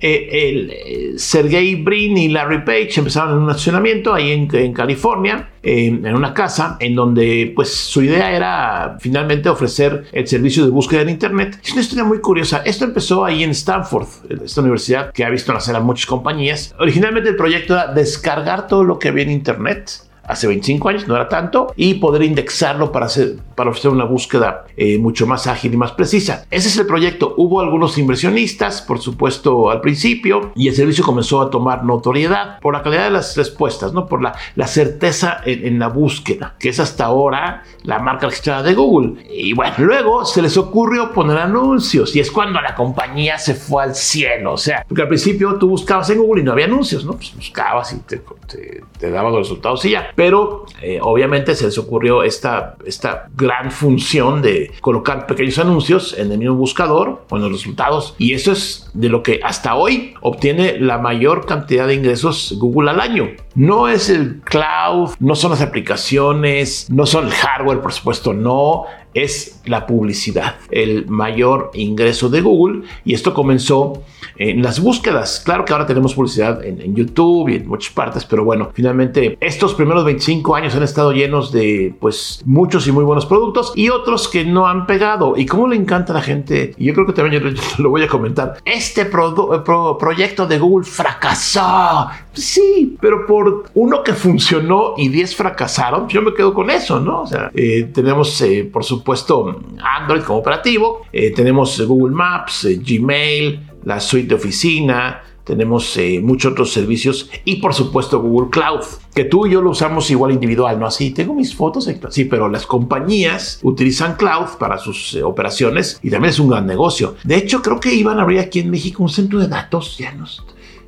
eh, 0.00 0.28
el, 0.32 0.70
eh, 0.70 1.12
Sergey 1.16 1.76
Brin 1.76 2.16
y 2.16 2.28
Larry 2.28 2.64
Page 2.64 2.92
empezaron 2.96 3.36
en 3.36 3.44
un 3.44 3.50
estacionamiento 3.50 4.14
ahí 4.14 4.32
en, 4.32 4.72
California, 4.72 5.50
en 5.62 6.14
una 6.14 6.34
casa, 6.34 6.76
en 6.80 6.94
donde 6.94 7.52
pues 7.54 7.72
su 7.72 8.02
idea 8.02 8.32
era 8.32 8.96
finalmente 9.00 9.48
ofrecer 9.48 10.04
el 10.12 10.26
servicio 10.26 10.64
de 10.64 10.70
búsqueda 10.70 11.02
en 11.02 11.10
Internet. 11.10 11.58
Es 11.62 11.72
una 11.72 11.82
historia 11.82 12.04
muy 12.04 12.20
curiosa. 12.20 12.62
Esto 12.64 12.84
empezó 12.84 13.24
ahí 13.24 13.42
en 13.42 13.50
Stanford, 13.50 14.06
esta 14.44 14.60
universidad 14.60 15.12
que 15.12 15.24
ha 15.24 15.30
visto 15.30 15.52
nacer 15.52 15.76
a 15.76 15.80
muchas 15.80 16.06
compañías. 16.06 16.74
Originalmente 16.78 17.30
el 17.30 17.36
proyecto 17.36 17.74
era 17.74 17.92
descargar 17.92 18.66
todo 18.66 18.84
lo 18.84 18.98
que 18.98 19.08
había 19.08 19.24
en 19.24 19.30
Internet 19.30 19.90
hace 20.24 20.46
25 20.46 20.88
años, 20.88 21.08
no 21.08 21.16
era 21.16 21.28
tanto, 21.28 21.72
y 21.76 21.94
poder 21.94 22.22
indexarlo 22.22 22.92
para, 22.92 23.06
hacer, 23.06 23.36
para 23.54 23.70
ofrecer 23.70 23.90
una 23.90 24.04
búsqueda 24.04 24.64
eh, 24.76 24.98
mucho 24.98 25.26
más 25.26 25.46
ágil 25.46 25.74
y 25.74 25.76
más 25.76 25.92
precisa. 25.92 26.46
Ese 26.50 26.68
es 26.68 26.76
el 26.78 26.86
proyecto. 26.86 27.34
Hubo 27.36 27.60
algunos 27.60 27.98
inversionistas, 27.98 28.82
por 28.82 29.00
supuesto, 29.00 29.70
al 29.70 29.80
principio, 29.80 30.52
y 30.54 30.68
el 30.68 30.74
servicio 30.74 31.04
comenzó 31.04 31.40
a 31.40 31.50
tomar 31.50 31.84
notoriedad 31.84 32.58
por 32.60 32.74
la 32.74 32.82
calidad 32.82 33.04
de 33.04 33.10
las 33.10 33.36
respuestas, 33.36 33.92
¿no? 33.92 34.06
por 34.06 34.22
la, 34.22 34.34
la 34.54 34.66
certeza 34.66 35.40
en, 35.44 35.66
en 35.66 35.78
la 35.78 35.88
búsqueda, 35.88 36.54
que 36.58 36.68
es 36.68 36.80
hasta 36.80 37.04
ahora 37.04 37.62
la 37.82 37.98
marca 37.98 38.26
registrada 38.26 38.62
de 38.62 38.74
Google. 38.74 39.24
Y 39.30 39.52
bueno, 39.52 39.74
luego 39.78 40.24
se 40.24 40.42
les 40.42 40.56
ocurrió 40.56 41.12
poner 41.12 41.38
anuncios, 41.38 42.14
y 42.14 42.20
es 42.20 42.30
cuando 42.30 42.60
la 42.60 42.74
compañía 42.74 43.38
se 43.38 43.54
fue 43.54 43.82
al 43.84 43.94
cielo. 43.94 44.52
O 44.52 44.58
sea, 44.58 44.84
porque 44.86 45.02
al 45.02 45.08
principio 45.08 45.56
tú 45.58 45.68
buscabas 45.68 46.10
en 46.10 46.18
Google 46.18 46.42
y 46.42 46.44
no 46.44 46.52
había 46.52 46.66
anuncios, 46.66 47.04
¿no? 47.04 47.12
Pues 47.12 47.34
buscabas 47.34 47.92
y 47.92 47.98
te, 48.00 48.22
te, 48.46 48.82
te 48.98 49.10
daban 49.10 49.32
los 49.32 49.42
resultados 49.42 49.84
y 49.84 49.90
ya. 49.90 50.11
Pero 50.14 50.66
eh, 50.80 50.98
obviamente 51.02 51.54
se 51.54 51.66
les 51.66 51.78
ocurrió 51.78 52.22
esta, 52.22 52.76
esta 52.84 53.28
gran 53.36 53.70
función 53.70 54.42
de 54.42 54.72
colocar 54.80 55.26
pequeños 55.26 55.58
anuncios 55.58 56.16
en 56.18 56.32
el 56.32 56.38
mismo 56.38 56.54
buscador 56.54 57.24
con 57.28 57.40
los 57.40 57.52
resultados 57.52 58.14
y 58.18 58.34
eso 58.34 58.52
es 58.52 58.90
de 58.94 59.08
lo 59.08 59.22
que 59.22 59.40
hasta 59.42 59.74
hoy 59.74 60.14
obtiene 60.20 60.78
la 60.78 60.98
mayor 60.98 61.46
cantidad 61.46 61.86
de 61.86 61.94
ingresos 61.94 62.56
Google 62.58 62.90
al 62.90 63.00
año. 63.00 63.30
No 63.54 63.88
es 63.88 64.08
el 64.08 64.40
cloud, 64.44 65.10
no 65.20 65.34
son 65.34 65.50
las 65.50 65.60
aplicaciones, 65.60 66.88
no 66.90 67.06
son 67.06 67.26
el 67.26 67.32
hardware, 67.32 67.80
por 67.80 67.92
supuesto, 67.92 68.32
no 68.32 68.84
es 69.14 69.60
la 69.66 69.86
publicidad, 69.86 70.56
el 70.70 71.06
mayor 71.06 71.70
ingreso 71.74 72.28
de 72.28 72.40
Google. 72.40 72.82
Y 73.04 73.14
esto 73.14 73.34
comenzó 73.34 74.02
en 74.36 74.62
las 74.62 74.80
búsquedas. 74.80 75.42
Claro 75.44 75.64
que 75.64 75.72
ahora 75.72 75.86
tenemos 75.86 76.14
publicidad 76.14 76.64
en, 76.64 76.94
YouTube 76.94 77.48
y 77.48 77.56
en 77.56 77.68
muchas 77.68 77.92
partes, 77.92 78.24
pero 78.24 78.44
bueno, 78.44 78.70
finalmente 78.74 79.36
estos 79.40 79.74
primeros 79.74 80.01
25 80.04 80.54
años 80.54 80.74
han 80.74 80.82
estado 80.82 81.12
llenos 81.12 81.52
de 81.52 81.94
pues 82.00 82.42
muchos 82.44 82.86
y 82.86 82.92
muy 82.92 83.04
buenos 83.04 83.26
productos 83.26 83.72
y 83.74 83.88
otros 83.88 84.28
que 84.28 84.44
no 84.44 84.66
han 84.66 84.86
pegado. 84.86 85.34
Y 85.36 85.46
cómo 85.46 85.68
le 85.68 85.76
encanta 85.76 86.12
a 86.12 86.16
la 86.16 86.22
gente, 86.22 86.74
y 86.76 86.86
yo 86.86 86.94
creo 86.94 87.06
que 87.06 87.12
también 87.12 87.54
lo 87.78 87.90
voy 87.90 88.02
a 88.02 88.08
comentar, 88.08 88.58
este 88.64 89.06
proyecto 89.06 90.46
de 90.46 90.58
Google 90.58 90.86
fracasó. 90.86 92.08
Sí, 92.32 92.96
pero 93.00 93.26
por 93.26 93.64
uno 93.74 94.02
que 94.02 94.14
funcionó 94.14 94.94
y 94.96 95.08
10 95.08 95.36
fracasaron, 95.36 96.08
yo 96.08 96.22
me 96.22 96.32
quedo 96.34 96.54
con 96.54 96.70
eso, 96.70 97.00
¿no? 97.00 97.22
O 97.22 97.26
sea, 97.26 97.50
eh, 97.54 97.90
tenemos 97.92 98.40
eh, 98.40 98.68
por 98.72 98.84
supuesto 98.84 99.60
Android 99.82 100.22
como 100.22 100.38
operativo, 100.38 101.02
eh, 101.12 101.32
tenemos 101.32 101.80
Google 101.86 102.14
Maps, 102.14 102.66
Gmail, 102.80 103.60
la 103.84 104.00
suite 104.00 104.28
de 104.28 104.34
oficina, 104.34 105.22
tenemos 105.44 105.98
muchos 106.22 106.52
otros 106.52 106.72
servicios 106.72 107.30
y 107.44 107.56
por 107.56 107.74
supuesto 107.74 108.20
Google 108.20 108.50
Cloud, 108.50 108.84
que 109.14 109.24
tú 109.24 109.46
y 109.46 109.50
yo 109.50 109.62
lo 109.62 109.70
usamos 109.70 110.10
igual 110.10 110.32
individual, 110.32 110.78
¿no? 110.78 110.86
Así, 110.86 111.10
tengo 111.10 111.34
mis 111.34 111.54
fotos, 111.54 111.88
sí, 112.10 112.24
pero 112.24 112.48
las 112.48 112.66
compañías 112.66 113.58
utilizan 113.62 114.16
Cloud 114.16 114.58
para 114.58 114.78
sus 114.78 115.14
operaciones 115.16 115.98
y 116.02 116.10
también 116.10 116.30
es 116.30 116.38
un 116.38 116.48
gran 116.48 116.66
negocio. 116.66 117.16
De 117.24 117.36
hecho, 117.36 117.62
creo 117.62 117.80
que 117.80 117.94
iban 117.94 118.18
a 118.18 118.22
abrir 118.22 118.40
aquí 118.40 118.60
en 118.60 118.70
México 118.70 119.02
un 119.02 119.08
centro 119.08 119.38
de 119.38 119.48
datos, 119.48 119.98
ya 119.98 120.12
no, 120.12 120.26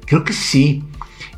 creo 0.04 0.24
que 0.24 0.32
sí 0.32 0.82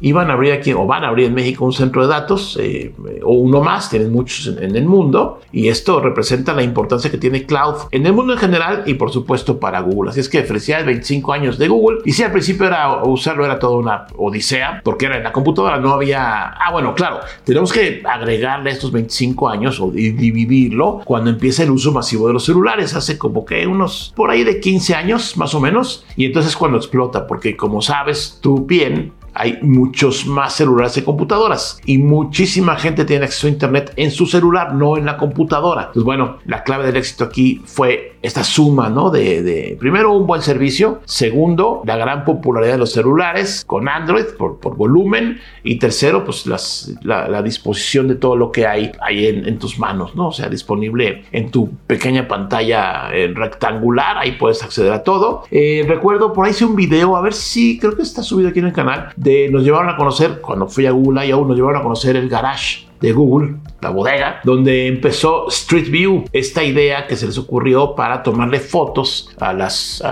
iban 0.00 0.30
a 0.30 0.34
abrir 0.34 0.52
aquí 0.52 0.72
o 0.72 0.86
van 0.86 1.04
a 1.04 1.08
abrir 1.08 1.26
en 1.26 1.34
México 1.34 1.64
un 1.64 1.72
centro 1.72 2.02
de 2.02 2.08
datos 2.08 2.58
eh, 2.60 2.92
o 3.22 3.32
uno 3.32 3.62
más, 3.62 3.90
tienen 3.90 4.12
muchos 4.12 4.46
en, 4.46 4.76
el 4.76 4.84
mundo 4.84 5.40
y 5.52 5.68
esto 5.68 6.00
representa 6.00 6.52
la 6.52 6.62
importancia 6.62 7.10
que 7.10 7.18
tiene 7.18 7.46
cloud 7.46 7.74
en 7.90 8.04
el 8.06 8.12
mundo 8.12 8.34
en 8.34 8.38
general 8.38 8.82
y 8.86 8.94
por 8.94 9.10
supuesto 9.10 9.58
para 9.58 9.80
Google. 9.80 10.10
Así 10.10 10.20
es 10.20 10.28
que 10.28 10.42
felicidades 10.42 10.86
25 10.86 11.32
años 11.32 11.58
de 11.58 11.68
Google 11.68 12.00
y 12.04 12.12
si 12.12 12.22
al 12.22 12.32
principio 12.32 12.66
era 12.66 13.02
usarlo 13.04 13.44
era 13.44 13.58
toda 13.58 13.76
una 13.78 14.06
odisea 14.16 14.80
porque 14.84 15.06
era 15.06 15.16
en 15.16 15.22
la 15.22 15.32
computadora, 15.32 15.78
no 15.78 15.92
había... 15.92 16.48
Ah, 16.48 16.70
bueno, 16.72 16.94
claro, 16.94 17.20
tenemos 17.44 17.72
que 17.72 18.02
agregarle 18.04 18.70
estos 18.70 18.92
25 18.92 19.48
años 19.48 19.80
o 19.80 19.90
dividirlo 19.90 21.00
cuando 21.04 21.30
empieza 21.30 21.62
el 21.62 21.70
uso 21.70 21.92
masivo 21.92 22.26
de 22.26 22.34
los 22.34 22.44
celulares, 22.44 22.94
hace 22.94 23.18
como 23.18 23.44
que 23.44 23.66
unos 23.66 24.12
por 24.14 24.30
ahí 24.30 24.44
de 24.44 24.60
15 24.60 24.94
años 24.94 25.36
más 25.36 25.54
o 25.54 25.60
menos 25.60 26.04
y 26.16 26.26
entonces 26.26 26.56
cuando 26.56 26.78
explota 26.78 27.26
porque 27.26 27.56
como 27.56 27.82
sabes 27.82 28.38
tú 28.40 28.66
bien, 28.66 29.12
hay 29.36 29.58
muchos 29.62 30.26
más 30.26 30.54
celulares 30.54 30.96
y 30.96 31.02
computadoras 31.02 31.80
y 31.84 31.98
muchísima 31.98 32.76
gente 32.76 33.04
tiene 33.04 33.26
acceso 33.26 33.46
a 33.46 33.50
internet 33.50 33.92
en 33.96 34.10
su 34.10 34.26
celular, 34.26 34.74
no 34.74 34.96
en 34.96 35.06
la 35.06 35.16
computadora. 35.16 35.82
Entonces, 35.82 36.04
bueno, 36.04 36.38
la 36.46 36.64
clave 36.64 36.86
del 36.86 36.96
éxito 36.96 37.24
aquí 37.24 37.62
fue 37.64 38.16
esta 38.22 38.42
suma, 38.42 38.88
¿no? 38.88 39.10
De, 39.10 39.76
primero 39.78 40.12
un 40.12 40.26
buen 40.26 40.42
servicio, 40.42 41.00
segundo 41.04 41.82
la 41.84 41.96
gran 41.96 42.24
popularidad 42.24 42.72
de 42.72 42.78
los 42.78 42.92
celulares 42.92 43.64
con 43.66 43.88
Android 43.88 44.24
por, 44.36 44.58
volumen 44.76 45.40
y 45.62 45.78
tercero 45.78 46.24
pues 46.24 46.46
la, 46.46 47.42
disposición 47.42 48.08
de 48.08 48.16
todo 48.16 48.34
lo 48.34 48.50
que 48.50 48.66
hay 48.66 48.90
ahí 49.00 49.26
en, 49.26 49.58
tus 49.58 49.78
manos, 49.78 50.16
¿no? 50.16 50.28
O 50.28 50.32
sea, 50.32 50.48
disponible 50.48 51.24
en 51.30 51.50
tu 51.50 51.70
pequeña 51.86 52.26
pantalla 52.26 53.10
eh, 53.12 53.32
rectangular, 53.32 54.18
ahí 54.18 54.32
puedes 54.32 54.62
acceder 54.62 54.92
a 54.92 55.02
todo. 55.02 55.44
Eh, 55.50 55.84
recuerdo 55.86 56.32
por 56.32 56.46
ahí 56.46 56.52
hice 56.56 56.64
un 56.64 56.74
video, 56.74 57.16
a 57.16 57.20
ver 57.20 57.34
si 57.34 57.78
creo 57.78 57.94
que 57.94 58.02
está 58.02 58.22
subido 58.22 58.48
aquí 58.48 58.60
en 58.60 58.66
el 58.66 58.72
canal, 58.72 59.12
nos 59.50 59.64
llevaron 59.64 59.88
a 59.90 59.96
conocer, 59.96 60.40
cuando 60.40 60.68
fui 60.68 60.86
a 60.86 60.92
Google 60.92 61.26
I.O., 61.26 61.44
nos 61.44 61.56
llevaron 61.56 61.80
a 61.80 61.82
conocer 61.82 62.16
el 62.16 62.28
garage 62.28 62.86
de 63.00 63.12
Google, 63.12 63.56
la 63.80 63.90
bodega, 63.90 64.40
donde 64.44 64.86
empezó 64.86 65.48
Street 65.48 65.90
View, 65.90 66.24
esta 66.32 66.64
idea 66.64 67.06
que 67.06 67.16
se 67.16 67.26
les 67.26 67.38
ocurrió 67.38 67.94
para 67.94 68.22
tomarle 68.22 68.60
fotos 68.60 69.30
a 69.38 69.52
las, 69.52 70.02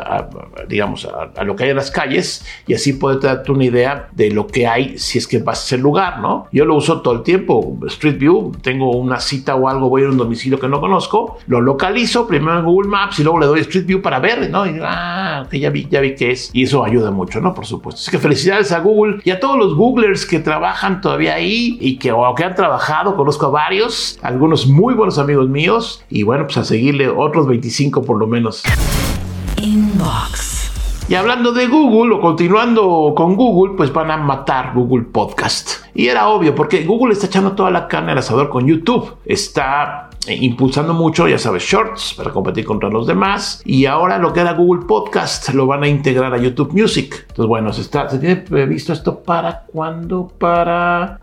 digamos, 0.69 1.07
a, 1.07 1.45
lo 1.45 1.57
que 1.57 1.65
hay 1.65 1.71
en 1.71 1.77
las 1.77 1.91
calles 1.91 2.45
y 2.67 2.75
así 2.75 2.93
poder 2.95 3.21
darte 3.21 3.53
una 3.53 3.65
idea 3.65 4.09
de 4.13 4.31
lo 4.31 4.47
que 4.47 4.67
hay 4.67 4.99
si 4.99 5.19
es 5.19 5.27
que 5.27 5.39
vas 5.39 5.63
a 5.63 5.65
ese 5.65 5.79
lugar, 5.79 6.21
¿no? 6.21 6.47
Yo 6.53 6.65
lo 6.65 6.77
uso 6.77 7.03
todo 7.03 7.15
el 7.15 7.23
tiempo, 7.23 7.77
Street 7.87 8.19
View, 8.19 8.53
tengo 8.63 8.91
una 8.93 9.21
cita 9.21 9.55
o 9.55 9.69
algo, 9.69 9.89
voy 9.89 10.03
a 10.03 10.05
a 10.05 10.11
un 10.11 10.19
domicilio 10.19 10.59
que 10.59 10.69
no 10.69 10.81
conozco, 10.81 11.39
lo 11.47 11.61
localizo 11.61 12.27
primero 12.27 12.59
en 12.59 12.65
Google 12.65 12.89
Maps 12.89 13.19
y 13.19 13.23
luego 13.23 13.39
le 13.39 13.47
doy 13.47 13.61
Street 13.61 13.87
View 13.87 14.03
para 14.03 14.19
ver, 14.19 14.51
¿no? 14.51 14.67
Y 14.67 14.79
ah, 14.83 15.47
que 15.51 15.59
ya 15.59 15.71
vi, 15.71 15.87
ya 15.91 16.01
vi 16.01 16.15
qué 16.15 16.33
es 16.33 16.51
y 16.53 16.65
eso 16.65 16.85
ayuda 16.85 17.11
mucho, 17.11 17.41
¿no? 17.41 17.55
Por 17.55 17.67
supuesto. 17.67 18.01
Así 18.01 18.11
que 18.11 18.19
felicidades 18.19 18.73
a 18.73 18.81
Google 18.81 19.21
y 19.25 19.31
a 19.31 19.41
todos 19.41 19.57
los 19.57 19.75
Googlers 19.75 20.27
que 20.27 20.41
trabajan 20.41 21.01
todavía 21.01 21.35
ahí 21.35 21.79
y 21.81 21.97
que, 21.99 22.13
o 22.13 22.35
que 22.35 22.45
han 22.45 22.55
trabajado 22.55 23.17
conozco 23.17 23.47
a 23.47 23.51
varios, 23.55 24.19
algunos 24.21 24.67
muy 24.67 24.95
buenos 24.95 25.17
amigos 25.17 25.49
míos, 25.49 26.05
y 26.11 26.25
bueno, 26.25 26.45
pues 26.45 26.57
a 26.57 26.65
seguirle 26.65 27.09
otros 27.09 27.47
25 27.47 28.03
por 28.03 28.19
lo 28.19 28.27
menos. 28.27 28.65
Inbox. 29.63 30.73
Y 31.09 31.15
hablando 31.15 31.53
de 31.53 31.69
Google 31.69 32.17
o 32.17 32.21
continuando 32.21 33.13
con 33.17 33.37
Google, 33.37 33.75
pues 33.77 33.93
van 33.93 34.11
a 34.11 34.17
matar 34.17 34.73
Google 34.75 35.05
Podcast. 35.05 35.85
Y 35.95 36.09
era 36.09 36.29
obvio, 36.29 36.53
porque 36.57 36.85
Google 36.85 37.13
está 37.13 37.27
echando 37.27 37.53
toda 37.53 37.71
la 37.71 37.87
carne 37.87 38.11
al 38.11 38.19
asador 38.19 38.49
con 38.49 38.67
YouTube. 38.67 39.15
Está 39.25 40.11
impulsando 40.29 40.95
mucho, 40.95 41.29
ya 41.29 41.39
sabes, 41.39 41.63
shorts 41.63 42.15
para 42.17 42.31
competir 42.31 42.65
contra 42.65 42.89
los 42.89 43.07
demás. 43.07 43.63
Y 43.65 43.87
ahora 43.87 44.19
lo 44.19 44.33
que 44.33 44.41
era 44.41 44.53
Google 44.53 44.87
Podcast 44.87 45.53
lo 45.55 45.67
van 45.67 45.83
a 45.83 45.89
integrar 45.89 46.33
a 46.33 46.39
YouTube 46.39 46.73
Music. 46.73 47.27
Entonces, 47.29 47.47
bueno, 47.47 47.73
se, 47.73 47.83
está, 47.83 48.09
se 48.09 48.19
tiene 48.19 48.37
previsto 48.37 48.93
esto 48.93 49.21
para 49.21 49.65
cuándo? 49.73 50.33
Para... 50.39 51.21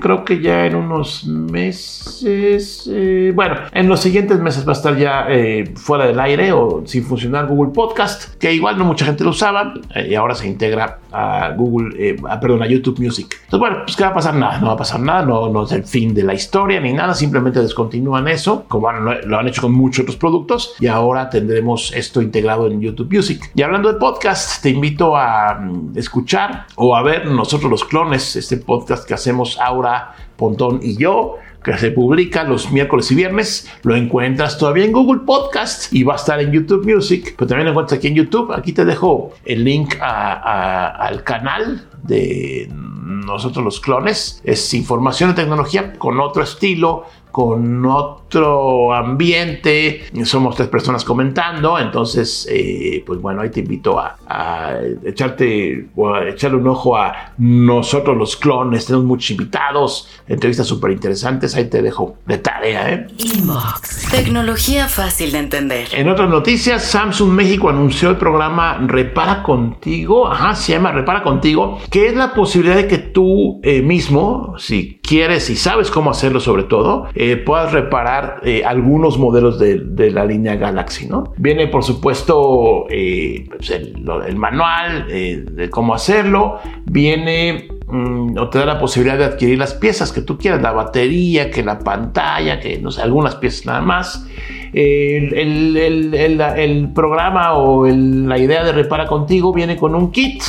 Creo 0.00 0.24
que 0.24 0.40
ya 0.40 0.66
en 0.66 0.76
unos 0.76 1.26
meses... 1.26 2.88
Eh, 2.92 3.32
bueno, 3.34 3.56
en 3.72 3.88
los 3.88 4.00
siguientes 4.00 4.38
meses 4.40 4.66
va 4.66 4.72
a 4.72 4.76
estar 4.76 4.96
ya 4.96 5.26
eh, 5.28 5.72
fuera 5.76 6.06
del 6.06 6.20
aire 6.20 6.52
o 6.52 6.82
sin 6.84 7.04
funcionar 7.04 7.46
Google 7.46 7.72
Podcast, 7.72 8.34
que 8.36 8.52
igual 8.52 8.78
no 8.78 8.84
mucha 8.84 9.04
gente 9.04 9.24
lo 9.24 9.30
usaba 9.30 9.74
y 9.94 10.14
ahora 10.14 10.34
se 10.34 10.46
integra 10.46 10.98
a 11.12 11.50
Google, 11.56 12.16
perdón, 12.40 12.62
a 12.62 12.66
YouTube 12.66 12.98
Music. 12.98 13.28
Entonces, 13.44 13.60
bueno, 13.60 13.76
pues 13.84 13.96
¿qué 13.96 14.02
va 14.02 14.10
a 14.10 14.14
pasar? 14.14 14.34
Nada, 14.34 14.58
no 14.58 14.66
va 14.66 14.72
a 14.72 14.76
pasar 14.76 15.00
nada, 15.00 15.22
no, 15.22 15.48
no 15.48 15.64
es 15.64 15.72
el 15.72 15.84
fin 15.84 16.12
de 16.14 16.22
la 16.22 16.34
historia 16.34 16.80
ni 16.80 16.92
nada, 16.92 17.14
simplemente 17.14 17.60
descontinuar 17.60 17.93
continúan 17.94 18.26
eso, 18.26 18.64
como 18.66 18.90
lo 18.90 19.38
han 19.38 19.46
hecho 19.46 19.62
con 19.62 19.72
muchos 19.72 20.02
otros 20.02 20.16
productos, 20.16 20.74
y 20.80 20.88
ahora 20.88 21.30
tendremos 21.30 21.92
esto 21.94 22.20
integrado 22.20 22.66
en 22.66 22.80
YouTube 22.80 23.14
Music. 23.14 23.52
Y 23.54 23.62
hablando 23.62 23.92
de 23.92 24.00
podcast, 24.00 24.60
te 24.60 24.70
invito 24.70 25.16
a 25.16 25.54
mm, 25.54 25.92
escuchar 25.96 26.66
o 26.74 26.96
a 26.96 27.02
ver 27.02 27.26
nosotros 27.26 27.70
los 27.70 27.84
clones, 27.84 28.34
este 28.34 28.56
podcast 28.56 29.06
que 29.06 29.14
hacemos 29.14 29.60
Aura, 29.60 30.16
Pontón 30.36 30.80
y 30.82 30.96
yo 30.96 31.36
que 31.62 31.78
se 31.78 31.92
publica 31.92 32.42
los 32.42 32.72
miércoles 32.72 33.10
y 33.12 33.14
viernes. 33.14 33.70
Lo 33.84 33.94
encuentras 33.94 34.58
todavía 34.58 34.84
en 34.84 34.92
Google 34.92 35.20
Podcast 35.24 35.92
y 35.94 36.02
va 36.02 36.14
a 36.14 36.16
estar 36.16 36.40
en 36.40 36.50
YouTube 36.50 36.84
Music, 36.84 37.34
pero 37.38 37.46
también 37.46 37.66
lo 37.66 37.70
encuentras 37.70 37.98
aquí 37.98 38.08
en 38.08 38.16
YouTube. 38.16 38.52
Aquí 38.52 38.72
te 38.72 38.84
dejo 38.84 39.32
el 39.44 39.64
link 39.64 39.94
al 40.00 41.22
canal 41.22 41.88
de 42.02 42.68
nosotros 42.70 43.64
los 43.64 43.80
clones. 43.80 44.42
Es 44.44 44.74
información 44.74 45.30
de 45.30 45.36
tecnología 45.36 45.94
con 45.94 46.20
otro 46.20 46.42
estilo, 46.42 47.04
con 47.34 47.84
otro 47.84 48.94
ambiente, 48.94 50.04
somos 50.22 50.54
tres 50.54 50.68
personas 50.68 51.04
comentando, 51.04 51.76
entonces, 51.80 52.46
eh, 52.48 53.02
pues 53.04 53.20
bueno, 53.20 53.40
ahí 53.40 53.50
te 53.50 53.58
invito 53.58 53.98
a, 53.98 54.78
echarte 55.04 55.88
o 55.96 56.14
a 56.14 56.28
echarle 56.28 56.58
un 56.58 56.68
ojo 56.68 56.96
a 56.96 57.32
nosotros 57.38 58.16
los 58.16 58.36
clones, 58.36 58.86
tenemos 58.86 59.04
muchos 59.04 59.32
invitados, 59.32 60.08
entrevistas 60.28 60.68
súper 60.68 60.92
interesantes, 60.92 61.56
ahí 61.56 61.64
te 61.64 61.82
dejo 61.82 62.18
de 62.24 62.38
tarea, 62.38 62.92
¿eh? 62.92 63.06
Inbox, 63.18 64.10
tecnología 64.12 64.86
fácil 64.86 65.32
de 65.32 65.38
entender. 65.38 65.88
En 65.90 66.08
otras 66.08 66.30
noticias, 66.30 66.84
Samsung 66.84 67.30
México 67.30 67.68
anunció 67.68 68.10
el 68.10 68.16
programa 68.16 68.78
Repara 68.86 69.42
Contigo, 69.42 70.28
ajá, 70.28 70.54
se 70.54 70.70
llama 70.70 70.92
Repara 70.92 71.24
Contigo, 71.24 71.80
que 71.90 72.06
es 72.06 72.14
la 72.14 72.32
posibilidad 72.32 72.76
de 72.76 72.86
que 72.86 72.98
tú 72.98 73.60
eh, 73.64 73.82
mismo, 73.82 74.54
si 74.56 75.00
quieres 75.06 75.50
y 75.50 75.56
sabes 75.56 75.90
cómo 75.90 76.10
hacerlo 76.10 76.40
sobre 76.40 76.64
todo, 76.64 77.08
eh, 77.14 77.36
puedas 77.36 77.72
reparar 77.72 78.40
eh, 78.42 78.64
algunos 78.64 79.18
modelos 79.18 79.58
de, 79.58 80.10
la 80.10 80.24
línea 80.24 80.56
Galaxy, 80.56 81.06
¿no? 81.06 81.32
Viene, 81.36 81.66
por 81.66 81.84
supuesto, 81.84 82.86
eh, 82.90 83.46
pues, 83.48 83.70
el, 83.70 84.36
manual 84.36 85.06
de 85.08 85.70
cómo 85.70 85.94
hacerlo, 85.94 86.58
viene 86.84 87.68
mm, 87.86 88.38
o 88.38 88.48
te 88.48 88.58
da 88.58 88.66
la 88.66 88.78
posibilidad 88.78 89.18
de 89.18 89.24
adquirir 89.24 89.58
las 89.58 89.74
piezas 89.74 90.12
que 90.12 90.22
tú 90.22 90.38
quieras, 90.38 90.62
la 90.62 90.72
batería, 90.72 91.50
que 91.50 91.62
la 91.62 91.78
pantalla, 91.78 92.60
que 92.60 92.78
no 92.78 92.90
sé, 92.90 93.02
algunas 93.02 93.36
piezas 93.36 93.66
nada 93.66 93.80
más. 93.80 94.26
El, 94.72 95.34
el 96.16 96.92
programa 96.92 97.54
o 97.54 97.86
la 97.86 98.38
idea 98.38 98.64
de 98.64 98.72
Repara 98.72 99.06
contigo 99.06 99.52
viene 99.52 99.76
con 99.76 99.94
un 99.94 100.10
kit 100.10 100.42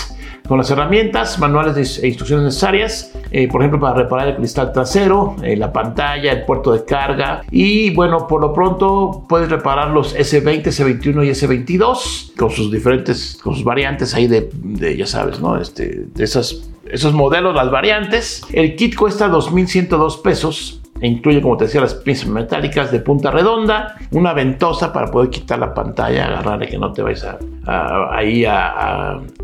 con 0.48 0.58
las 0.58 0.70
herramientas, 0.72 1.40
manuales 1.40 2.00
e 2.02 2.08
instrucciones 2.08 2.46
necesarias, 2.46 3.14
eh, 3.32 3.48
por 3.48 3.62
ejemplo, 3.62 3.80
para 3.80 3.96
reparar 3.96 4.28
el 4.30 4.36
cristal 4.36 4.72
trasero, 4.72 5.36
eh, 5.44 5.56
la 5.56 5.74
pantalla, 5.74 6.32
el 6.32 6.46
puerto 6.46 6.72
de 6.72 6.86
carga 6.86 7.44
y 7.52 7.94
bueno, 7.94 8.28
por 8.28 8.42
lo 8.42 8.54
pronto 8.54 9.26
puedes 9.28 9.50
reparar 9.50 9.90
los 9.90 10.16
S20, 10.16 10.64
S21 10.64 11.26
y 11.26 11.30
S22 11.30 12.36
con 12.36 12.52
sus 12.52 12.72
diferentes, 12.72 13.38
con 13.42 13.56
sus 13.56 13.64
variantes 13.64 14.14
ahí 14.14 14.28
de, 14.28 14.50
ya 14.98 15.08
sabes, 15.08 15.40
¿no? 15.40 15.58
Este, 15.58 16.06
de 16.14 16.24
esas 16.24 16.70
esos 16.92 17.14
modelos, 17.14 17.56
las 17.56 17.72
variantes. 17.72 18.42
El 18.54 18.76
kit 18.76 18.96
cuesta 18.96 19.28
2.102 19.28 20.22
pesos. 20.22 20.82
E 21.02 21.08
incluye, 21.08 21.42
como 21.42 21.58
te 21.58 21.66
decía, 21.66 21.82
las 21.82 21.94
pinzas 21.94 22.28
metálicas 22.28 22.92
de 22.92 23.00
punta 23.00 23.30
redonda, 23.30 23.96
una 24.12 24.34
ventosa 24.34 24.94
para 24.94 25.12
poder 25.12 25.30
quitar 25.30 25.60
la 25.60 25.74
pantalla, 25.74 26.26
agarrar 26.26 26.68
que 26.68 26.78
no 26.78 26.94
te 26.94 27.02
vayas 27.02 27.36
a, 27.66 28.10
ahí 28.16 28.46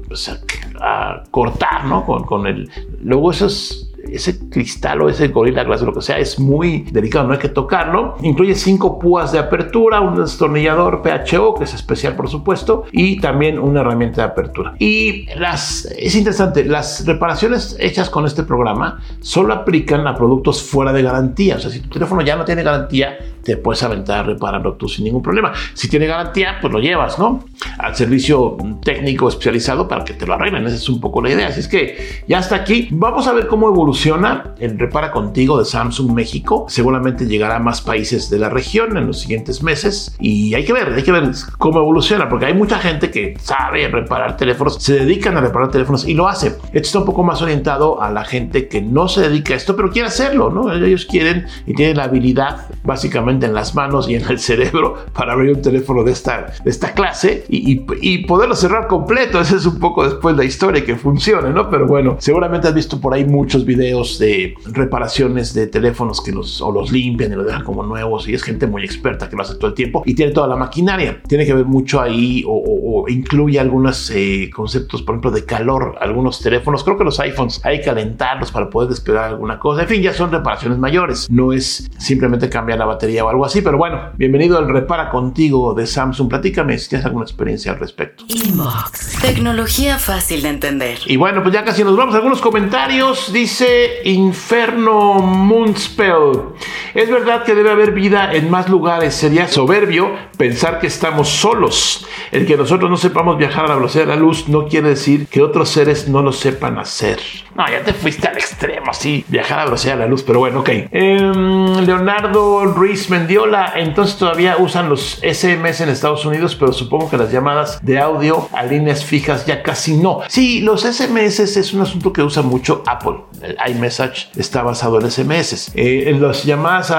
pues 0.08 0.42
a, 0.80 1.24
cortar, 1.30 1.86
¿no? 1.86 2.06
Con, 2.06 2.24
con 2.24 2.48
el. 2.48 2.70
Luego 3.02 3.32
esos 3.32 3.91
ese 4.12 4.50
cristal 4.50 5.02
o 5.02 5.10
ese 5.10 5.30
gorila 5.30 5.64
glass 5.64 5.82
o 5.82 5.86
lo 5.86 5.94
que 5.94 6.02
sea 6.02 6.18
es 6.20 6.40
muy 6.40 6.86
delicado, 6.92 7.28
no 7.28 7.34
hay 7.34 7.40
que 7.40 7.50
tocarlo. 7.50 8.16
Incluye 8.22 8.56
cinco 8.56 9.00
púas 9.00 9.32
de 9.32 9.40
apertura, 9.40 10.02
un 10.02 10.20
destornillador 10.20 11.02
PHO, 11.02 11.56
que 11.56 11.64
es 11.64 11.74
especial 11.74 12.16
por 12.16 12.30
supuesto, 12.30 12.86
y 12.92 13.20
también 13.20 13.60
una 13.60 13.82
herramienta 13.82 14.22
de 14.22 14.28
apertura. 14.28 14.76
Y 14.80 15.28
las, 15.36 15.86
es 15.98 16.16
interesante, 16.16 16.66
las 16.66 17.06
reparaciones 17.06 17.76
hechas 17.80 18.10
con 18.10 18.26
este 18.26 18.44
programa 18.44 19.00
solo 19.20 19.54
aplican 19.54 20.08
a 20.08 20.16
productos 20.16 20.62
fuera 20.62 20.94
de 20.94 21.02
garantía. 21.02 21.56
O 21.56 21.60
sea, 21.60 21.72
si 21.72 21.80
tu 21.80 21.90
teléfono 21.90 22.22
ya 22.22 22.36
no 22.36 22.46
tiene 22.46 22.64
garantía, 22.64 23.18
te 23.44 23.58
puedes 23.58 23.82
aventar 23.84 24.20
a 24.20 24.24
repararlo 24.24 24.74
tú 24.74 24.88
sin 24.88 25.06
ningún 25.06 25.22
problema. 25.22 25.54
Si 25.74 25.90
tiene 25.90 26.08
garantía, 26.08 26.58
pues 26.62 26.72
lo 26.72 26.80
llevas, 26.80 27.18
¿no? 27.20 27.44
Al 27.78 27.96
servicio 27.96 28.58
técnico 28.84 29.30
especializado 29.30 29.88
para 29.88 30.04
que 30.04 30.14
te 30.14 30.26
lo 30.26 30.34
arreglen. 30.34 30.66
Esa 30.68 30.76
es 30.76 30.90
un 30.90 31.00
poco 31.00 31.22
la 31.22 31.32
idea. 31.32 31.48
Así 31.48 31.60
es 31.60 31.68
que 31.68 32.24
ya 32.28 32.40
está 32.40 32.56
aquí. 32.56 32.88
Vamos 32.92 33.28
a 33.28 33.34
ver 33.34 33.48
cómo 33.48 33.68
evoluciona 33.68 34.56
el 34.60 34.78
Repara 34.78 35.12
Contigo 35.12 35.58
de 35.58 35.66
Samsung 35.66 36.12
México. 36.14 36.66
Seguramente 36.70 37.26
llegará 37.26 37.58
a 37.58 37.60
más 37.60 37.82
países 37.82 38.30
de 38.30 38.40
la 38.40 38.50
región 38.50 38.98
en 38.98 39.08
los 39.08 39.20
siguientes 39.20 39.64
meses. 39.64 40.16
Y 40.20 40.54
hay 40.54 40.66
que 40.66 40.74
ver, 40.74 40.94
hay 40.94 41.04
que 41.04 41.12
ver 41.12 41.30
cómo 41.58 41.80
evoluciona, 41.80 42.30
porque 42.30 42.46
hay 42.46 42.54
mucha 42.54 42.80
gente 42.80 43.12
que 43.12 43.36
sabe 43.40 43.88
reparar 43.88 44.38
teléfonos, 44.38 44.82
se 44.82 44.94
dedican 44.94 45.38
a 45.38 45.42
reparar 45.42 45.72
teléfonos 45.72 46.08
y 46.08 46.14
lo 46.14 46.28
hace. 46.28 46.58
Esto 46.74 46.88
está 46.88 47.00
un 47.00 47.06
poco 47.06 47.24
más 47.24 47.42
orientado 47.42 48.02
a 48.02 48.12
la 48.12 48.24
gente 48.24 48.68
que 48.68 48.82
no 48.82 49.08
se 49.08 49.22
dedica 49.22 49.54
a 49.54 49.58
esto, 49.58 49.76
pero 49.76 49.92
quiere 49.92 50.08
hacerlo, 50.08 50.50
¿no? 50.50 50.74
Ellos 50.74 51.06
quieren 51.06 51.46
y 51.66 51.74
tienen 51.74 51.98
la 51.98 52.04
habilidad 52.04 52.68
básicamente 52.84 53.46
en 53.46 53.54
las 53.54 53.76
manos 53.76 54.10
y 54.10 54.16
en 54.16 54.30
el 54.30 54.40
cerebro 54.40 55.06
para 55.14 55.34
abrir 55.34 55.56
un 55.56 55.62
teléfono 55.62 56.04
de 56.04 56.12
esta, 56.12 56.54
de 56.64 56.70
esta 56.70 56.94
clase 56.94 57.46
y, 57.50 57.84
y, 58.02 58.18
poderlo 58.26 58.56
cerrar 58.56 58.88
completo. 58.88 59.40
Esa 59.42 59.56
es 59.56 59.66
un 59.66 59.80
poco 59.80 60.04
después 60.04 60.36
la 60.36 60.44
historia 60.44 60.84
que 60.84 60.96
funcione, 60.96 61.50
¿no? 61.50 61.70
Pero 61.70 61.88
bueno, 61.88 62.18
seguramente 62.20 62.68
has 62.68 62.74
visto 62.74 63.00
por 63.00 63.14
ahí 63.14 63.26
muchos 63.26 63.66
videos 63.66 64.20
de 64.20 64.56
reparaciones 64.66 65.54
de 65.54 65.68
teléfonos 65.68 66.22
que 66.22 66.32
los, 66.32 66.62
o 66.62 66.72
los 66.72 66.92
limpian 66.92 67.32
y 67.32 67.36
los 67.36 67.46
dejan 67.46 67.64
como 67.64 67.84
nuevos 67.84 68.28
y 68.28 68.34
es 68.34 68.44
gente 68.44 68.68
muy 68.68 68.84
experta 68.84 69.30
que 69.30 69.36
lo 69.36 69.42
hace 69.44 69.56
todo 69.56 69.68
el 69.68 69.74
tiempo 69.74 70.04
y 70.06 70.14
tiene 70.14 70.32
toda 70.32 70.48
la 70.48 70.56
maquinaria. 70.56 71.22
Tiene 71.28 71.46
que 71.46 71.54
ver 71.54 71.66
mucho 71.66 72.02
ahí 72.02 72.44
o, 72.48 73.06
incluye 73.08 73.60
algunos 73.60 74.12
eh, 74.12 74.50
conceptos, 74.54 75.02
por 75.02 75.16
ejemplo, 75.16 75.32
de 75.32 75.46
calor. 75.46 75.96
Algunos 76.00 76.40
teléfonos, 76.40 76.61
creo 76.64 76.98
que 76.98 77.04
los 77.04 77.20
iPhones 77.20 77.62
hay 77.64 77.80
que 77.80 77.86
calentarlos 77.86 78.52
para 78.52 78.70
poder 78.70 78.90
despegar 78.90 79.26
alguna 79.26 79.60
cosa. 79.60 79.82
En 79.82 79.88
fin, 79.88 80.02
ya 80.02 80.14
son 80.14 80.32
reparaciones 80.32 80.78
mayores. 80.78 81.30
No 81.30 81.54
es 81.54 81.90
simplemente 81.98 82.50
cambiar 82.50 82.80
la 82.80 82.86
batería 82.86 83.26
o 83.26 83.30
algo 83.30 83.46
así, 83.46 83.62
pero 83.62 83.78
bueno, 83.78 84.12
bienvenido 84.16 84.58
al 84.58 84.70
Repara 84.70 85.10
Contigo 85.10 85.74
de 85.74 85.86
Samsung. 85.88 86.30
Platícame 86.30 86.78
si 86.78 86.90
tienes 86.90 87.06
alguna 87.06 87.26
experiencia 87.26 87.72
al 87.72 87.80
respecto. 87.80 88.24
Inbox. 88.28 89.20
Tecnología 89.22 89.98
fácil 89.98 90.42
de 90.42 90.50
entender. 90.50 91.00
Y 91.06 91.18
bueno, 91.18 91.42
pues 91.42 91.54
ya 91.54 91.64
casi 91.64 91.84
nos 91.84 91.98
vamos. 91.98 92.16
Algunos 92.16 92.42
comentarios. 92.42 93.32
Dice 93.34 94.02
Inferno 94.06 95.14
Moonspell. 95.20 96.54
Es 96.94 97.10
verdad 97.10 97.44
que 97.44 97.56
debe 97.56 97.72
haber 97.72 97.92
vida 97.92 98.34
en 98.34 98.50
más 98.50 98.70
lugares. 98.70 99.14
Sería 99.16 99.48
soberbio 99.48 100.12
pensar 100.38 100.80
que 100.80 100.88
estamos 100.88 101.30
solos. 101.30 102.06
El 102.32 102.46
que 102.46 102.58
nosotros 102.58 102.90
no 102.90 102.98
sepamos 102.98 103.38
viajar 103.38 103.66
a 103.66 103.70
la 103.70 103.76
velocidad 103.76 104.06
de 104.06 104.16
la 104.16 104.16
luz 104.16 104.48
no 104.48 104.68
quiere 104.68 104.90
decir 104.90 105.28
que 105.28 105.42
otros 105.42 105.70
seres 105.70 106.08
no 106.08 106.22
lo 106.22 106.32
sepan 106.32 106.51
hacer. 106.80 107.20
No, 107.56 107.70
ya 107.70 107.84
te 107.84 107.94
fuiste 107.94 108.28
al 108.28 108.38
extremo, 108.38 108.94
sí, 108.94 109.26
viajar 109.28 109.60
a 109.60 109.62
la 109.62 109.66
velocidad 109.66 109.94
de 109.94 110.00
la 110.00 110.08
luz, 110.08 110.24
pero 110.24 110.40
bueno, 110.40 110.62
ok. 110.62 110.70
Em, 110.92 111.86
Leonardo 111.86 112.66
Ruiz 112.66 113.10
Mendiola, 113.10 113.74
entonces 113.76 114.18
todavía 114.18 114.58
usan 114.58 114.90
los 114.90 115.20
SMS 115.22 115.82
en 115.82 115.90
Estados 115.90 116.26
Unidos, 116.26 116.56
pero 116.56 116.72
supongo 116.72 117.10
que 117.10 117.18
las 117.18 117.32
llamadas 117.32 117.80
de 117.84 118.00
audio 118.00 118.48
a 118.54 118.64
líneas 118.64 119.04
fijas 119.04 119.46
ya 119.46 119.62
casi 119.62 119.96
no. 119.96 120.22
Sí, 120.28 120.62
los 120.62 120.84
SMS 120.84 121.40
es 121.40 121.74
un 121.74 121.82
asunto 121.82 122.14
que 122.14 122.24
usa 122.24 122.42
mucho 122.42 122.84
Apple. 122.88 123.32
El 123.42 123.58
iMessage 123.72 124.30
está 124.36 124.62
basado 124.62 125.00
en 125.00 125.10
SMS. 125.10 125.72
Eh, 125.76 126.10
en 126.10 126.22
las 126.22 126.44
llamadas 126.44 126.94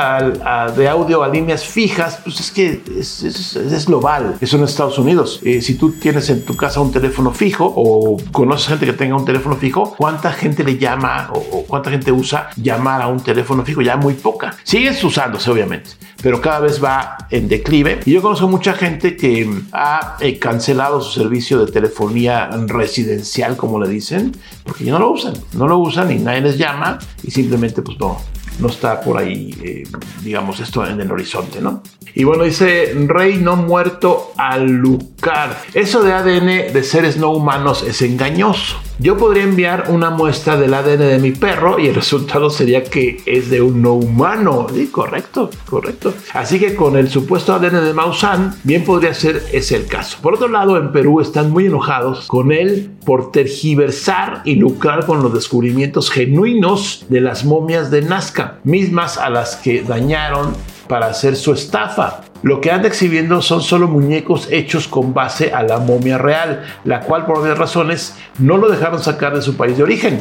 de 0.76 0.88
audio 0.88 1.22
a 1.22 1.28
líneas 1.28 1.64
fijas, 1.64 2.20
pues 2.24 2.40
es 2.40 2.50
que 2.50 2.82
es, 2.98 3.86
global. 3.86 4.36
Eso 4.40 4.56
en 4.56 4.64
Estados 4.64 4.98
Unidos. 4.98 5.40
Eh, 5.44 5.60
si 5.60 5.74
tú 5.74 5.92
tienes 5.92 6.28
en 6.30 6.44
tu 6.44 6.56
casa 6.56 6.80
un 6.80 6.92
teléfono 6.92 7.32
fijo 7.32 7.72
o 7.74 8.16
conoces 8.32 8.68
gente 8.68 8.86
que 8.86 8.92
tenga 8.92 9.16
un 9.16 9.24
teléfono 9.24 9.41
fijo, 9.58 9.94
¿cuánta 9.96 10.32
gente 10.32 10.64
le 10.64 10.78
llama 10.78 11.30
o, 11.32 11.64
cuánta 11.66 11.90
gente 11.90 12.12
usa 12.12 12.50
llamar 12.56 13.02
a 13.02 13.08
un 13.08 13.20
teléfono 13.20 13.64
fijo? 13.64 13.82
Ya 13.82 13.96
muy 13.96 14.14
poca. 14.14 14.54
Sigues 14.64 15.02
usándose, 15.04 15.50
obviamente 15.50 15.90
pero 16.22 16.40
cada 16.40 16.60
vez 16.60 16.82
va 16.82 17.18
en 17.30 17.48
declive. 17.48 18.00
Y 18.06 18.12
yo 18.12 18.22
conozco 18.22 18.46
mucha 18.46 18.74
gente 18.74 19.16
que 19.16 19.50
ha 19.72 20.16
eh, 20.20 20.38
cancelado 20.38 21.00
su 21.00 21.20
servicio 21.20 21.64
de 21.64 21.72
telefonía 21.72 22.48
residencial, 22.68 23.56
como 23.56 23.80
le 23.80 23.88
dicen, 23.88 24.32
porque 24.62 24.84
ya 24.84 24.92
no 24.92 25.00
lo 25.00 25.10
usan, 25.10 25.34
no 25.54 25.66
lo 25.66 25.78
usan 25.78 26.12
y 26.12 26.20
nadie 26.20 26.40
les 26.40 26.56
llama 26.56 26.98
y 27.24 27.32
simplemente 27.32 27.82
pues 27.82 27.98
no, 27.98 28.18
no 28.60 28.68
está 28.68 29.00
por 29.00 29.18
ahí, 29.18 29.54
eh, 29.62 29.82
digamos, 30.22 30.60
esto 30.60 30.86
en 30.86 31.00
el 31.00 31.10
horizonte, 31.10 31.60
¿no? 31.60 31.82
Y 32.14 32.24
bueno, 32.24 32.44
dice 32.44 32.94
Rey 33.06 33.38
no 33.38 33.56
muerto 33.56 34.32
al 34.36 34.66
lucar. 34.66 35.62
Eso 35.72 36.02
de 36.02 36.12
ADN 36.12 36.72
de 36.72 36.82
seres 36.84 37.16
no 37.16 37.30
humanos 37.30 37.82
es 37.82 38.02
engañoso. 38.02 38.76
Yo 39.02 39.16
podría 39.16 39.42
enviar 39.42 39.86
una 39.88 40.10
muestra 40.10 40.56
del 40.56 40.72
ADN 40.72 41.00
de 41.00 41.18
mi 41.18 41.32
perro 41.32 41.80
y 41.80 41.88
el 41.88 41.94
resultado 41.96 42.50
sería 42.50 42.84
que 42.84 43.20
es 43.26 43.50
de 43.50 43.60
un 43.60 43.82
no 43.82 43.94
humano. 43.94 44.68
Sí, 44.72 44.86
correcto, 44.92 45.50
correcto. 45.68 46.14
Así 46.32 46.60
que 46.60 46.76
con 46.76 46.96
el 46.96 47.10
supuesto 47.10 47.52
ADN 47.52 47.84
de 47.84 47.94
Maussan, 47.94 48.54
bien 48.62 48.84
podría 48.84 49.12
ser 49.12 49.42
ese 49.50 49.74
el 49.74 49.86
caso. 49.86 50.18
Por 50.22 50.34
otro 50.34 50.46
lado, 50.46 50.76
en 50.76 50.92
Perú 50.92 51.20
están 51.20 51.50
muy 51.50 51.66
enojados 51.66 52.28
con 52.28 52.52
él 52.52 52.92
por 53.04 53.32
tergiversar 53.32 54.42
y 54.44 54.54
lucrar 54.54 55.04
con 55.04 55.20
los 55.20 55.34
descubrimientos 55.34 56.08
genuinos 56.08 57.04
de 57.08 57.22
las 57.22 57.44
momias 57.44 57.90
de 57.90 58.02
Nazca, 58.02 58.60
mismas 58.62 59.18
a 59.18 59.30
las 59.30 59.56
que 59.56 59.82
dañaron 59.82 60.54
para 60.86 61.06
hacer 61.06 61.34
su 61.34 61.54
estafa. 61.54 62.20
Lo 62.42 62.60
que 62.60 62.70
anda 62.70 62.88
exhibiendo 62.88 63.40
son 63.40 63.62
solo 63.62 63.88
muñecos 63.88 64.48
hechos 64.50 64.88
con 64.88 65.14
base 65.14 65.52
a 65.52 65.62
la 65.62 65.78
momia 65.78 66.18
real, 66.18 66.64
la 66.84 67.00
cual 67.00 67.24
por 67.24 67.38
obvias 67.38 67.58
razones 67.58 68.16
no 68.38 68.56
lo 68.56 68.68
dejaron 68.68 69.02
sacar 69.02 69.34
de 69.34 69.42
su 69.42 69.56
país 69.56 69.76
de 69.76 69.84
origen. 69.84 70.20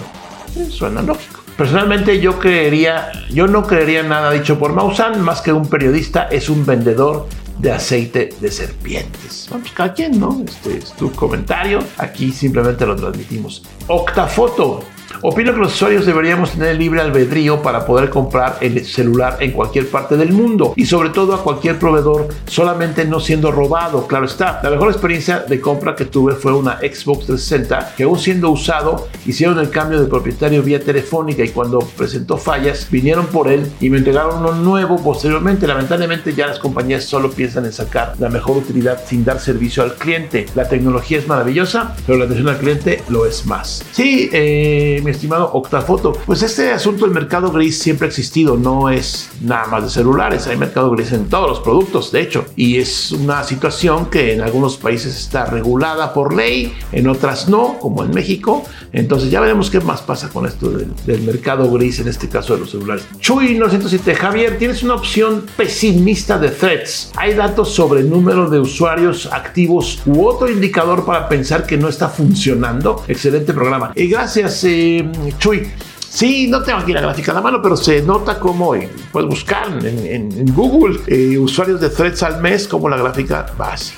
Suena 0.70 1.02
lógico. 1.02 1.42
Personalmente 1.58 2.20
yo 2.20 2.40
creería, 2.40 3.12
yo 3.30 3.48
no 3.48 3.66
creería 3.68 4.04
nada 4.04 4.32
dicho 4.32 4.58
por 4.58 4.74
Maussan, 4.74 5.22
más 5.22 5.42
que 5.42 5.54
un 5.54 5.68
periodista 5.68 6.28
es 6.32 6.50
un 6.50 6.66
vendedor 6.66 7.28
de 7.60 7.72
aceite 7.72 8.30
de 8.40 8.52
serpientes. 8.52 9.48
Vamos, 9.52 9.72
cada 9.72 9.94
quien, 9.94 10.20
¿no? 10.20 10.42
Este 10.46 10.78
es 10.78 10.94
tu 10.94 11.12
comentario. 11.12 11.80
Aquí 11.98 12.32
simplemente 12.32 12.86
lo 12.86 12.96
transmitimos. 12.96 13.64
Octafoto. 13.88 14.84
Opino 15.22 15.54
que 15.54 15.60
los 15.60 15.74
usuarios 15.74 16.06
deberíamos 16.06 16.52
tener 16.52 16.76
libre 16.78 17.02
albedrío 17.02 17.62
para 17.62 17.86
poder 17.86 18.10
comprar 18.10 18.58
el 18.62 18.84
celular 18.86 19.38
en 19.40 19.52
cualquier 19.52 19.88
parte 19.90 20.18
del 20.18 20.32
mundo 20.32 20.74
y 20.76 20.86
sobre 20.86 21.10
todo 21.10 21.34
a 21.34 21.44
cualquier 21.44 21.78
proveedor, 21.78 22.28
solamente 22.46 23.06
no 23.06 23.20
siendo 23.20 23.52
robado, 23.52 24.08
claro 24.08 24.26
está. 24.26 24.60
La 24.64 24.70
mejor 24.70 24.92
experiencia 24.92 25.40
de 25.40 25.60
compra 25.62 25.96
que 25.96 26.06
tuve 26.06 26.34
fue 26.34 26.54
una 26.54 26.78
Xbox 26.80 27.26
360 27.26 27.94
que 27.96 28.04
aún 28.04 28.20
siendo 28.20 28.50
usado 28.50 29.08
hicieron 29.26 29.60
el 29.60 29.70
cambio 29.70 30.00
de 30.00 30.08
propietario 30.08 30.64
vía 30.64 30.80
telefónica 30.80 31.44
y 31.44 31.50
cuando 31.50 31.80
presentó 31.80 32.38
fallas 32.38 32.88
vinieron 32.90 33.28
por 33.28 33.48
él 33.48 33.70
y 33.80 33.90
me 33.90 33.98
entregaron 33.98 34.40
uno 34.40 34.54
nuevo 34.54 35.02
posteriormente. 35.04 35.68
Lamentablemente 35.68 36.34
ya 36.34 36.48
las 36.48 36.60
compañías 36.60 37.04
solo 37.04 37.32
piensan 37.32 37.66
en 37.66 37.74
sacar 37.74 38.14
la 38.20 38.30
mejor 38.30 38.58
utilidad 38.58 39.02
sin 39.06 39.24
dar 39.24 39.40
servicio 39.40 39.84
al 39.84 39.96
cliente. 39.96 40.46
La 40.56 40.68
tecnología 40.68 41.18
es 41.18 41.28
maravillosa, 41.28 41.96
pero 42.06 42.18
la 42.18 42.26
atención 42.26 42.50
al 42.50 42.58
cliente 42.58 43.04
lo 43.10 43.26
es 43.26 43.46
más. 43.46 43.84
Sí, 43.92 44.30
eh, 44.32 45.01
mi 45.04 45.12
estimado 45.12 45.52
Octafoto. 45.54 46.14
Pues 46.26 46.42
este 46.44 46.72
asunto 46.72 47.06
del 47.06 47.14
mercado 47.14 47.52
gris 47.52 47.80
siempre 47.80 48.06
ha 48.06 48.10
existido, 48.10 48.58
no 48.58 48.90
es 48.90 49.30
nada 49.42 49.68
más 49.68 49.84
de 49.84 49.90
celulares, 49.90 50.48
hay 50.48 50.58
mercado 50.58 50.92
gris 50.92 51.12
en 51.12 51.30
todos 51.30 51.50
los 51.50 51.60
productos, 51.60 52.12
de 52.12 52.22
hecho, 52.22 52.46
y 52.56 52.78
es 52.78 53.12
una 53.12 53.44
situación 53.44 54.08
que 54.08 54.34
en 54.34 54.42
algunos 54.42 54.78
países 54.78 55.18
está 55.18 55.46
regulada 55.46 56.14
por 56.14 56.34
ley, 56.34 56.74
en 56.92 57.08
otras 57.08 57.50
no, 57.50 57.78
como 57.80 58.04
en 58.04 58.12
México. 58.12 58.64
Entonces 58.94 59.32
ya 59.32 59.40
veremos 59.40 59.70
qué 59.70 59.80
más 59.80 60.02
pasa 60.02 60.30
con 60.30 60.46
esto 60.46 60.70
del, 60.70 61.22
mercado 61.22 61.70
gris, 61.72 62.00
en 62.00 62.08
este 62.08 62.28
caso 62.28 62.54
de 62.54 62.62
los 62.62 62.72
celulares. 62.72 63.06
Chuy 63.20 63.56
907, 63.58 64.16
Javier, 64.16 64.58
tienes 64.58 64.84
una 64.84 64.96
opción 64.96 65.46
pesimista 65.56 66.38
de 66.38 66.50
threads. 66.50 67.12
Hay 67.16 67.34
datos 67.34 67.74
sobre 67.74 68.04
número 68.04 68.50
de 68.50 68.60
usuarios 68.60 69.30
activos 69.32 70.02
u 70.06 70.26
otro 70.26 70.50
indicador 70.50 71.06
para 71.06 71.30
pensar 71.30 71.66
que 71.66 71.78
no 71.78 71.88
está 71.88 72.10
funcionando. 72.10 73.04
Excelente 73.08 73.54
programa. 73.54 73.92
Y 73.96 74.08
gracias, 74.08 74.64
eh, 74.64 74.91
Chuy. 75.38 75.72
Sí, 76.10 76.48
no 76.48 76.62
tengo 76.62 76.80
aquí 76.80 76.92
la 76.92 77.00
gráfica 77.00 77.32
en 77.32 77.36
la 77.36 77.42
mano, 77.42 77.62
pero 77.62 77.78
se 77.78 78.02
nota 78.02 78.38
como 78.38 78.74
puedes 79.14 79.30
buscar 79.30 79.68
en, 79.86 80.54
Google 80.54 81.00
eh, 81.08 81.38
usuarios 81.38 81.80
de 81.80 81.90
threads 81.90 82.22
al 82.24 82.42
mes, 82.42 82.68
como 82.68 82.90
la 82.90 82.98
gráfica 82.98 83.46
va 83.60 83.74
así. 83.74 83.94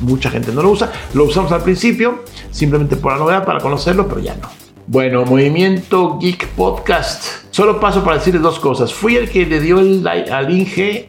Mucha 0.00 0.30
gente 0.30 0.52
no 0.52 0.62
lo 0.62 0.70
usa. 0.70 0.92
Lo 1.14 1.24
usamos 1.24 1.50
al 1.52 1.62
principio, 1.62 2.24
simplemente 2.50 2.96
por 2.96 3.12
la 3.12 3.18
novedad, 3.18 3.44
para 3.46 3.58
conocerlo, 3.58 4.06
pero 4.06 4.20
ya 4.20 4.34
no. 4.34 4.50
Bueno, 4.86 5.24
Movimiento 5.24 6.18
Geek 6.18 6.48
Podcast. 6.48 7.24
Solo 7.50 7.80
paso 7.80 8.04
para 8.04 8.18
decirles 8.18 8.42
dos 8.42 8.58
cosas. 8.58 8.92
Fui 8.92 9.16
el 9.16 9.30
que 9.30 9.46
le 9.46 9.60
dio 9.60 9.78
el, 9.78 10.06
al 10.06 10.50
Inge 10.50 11.06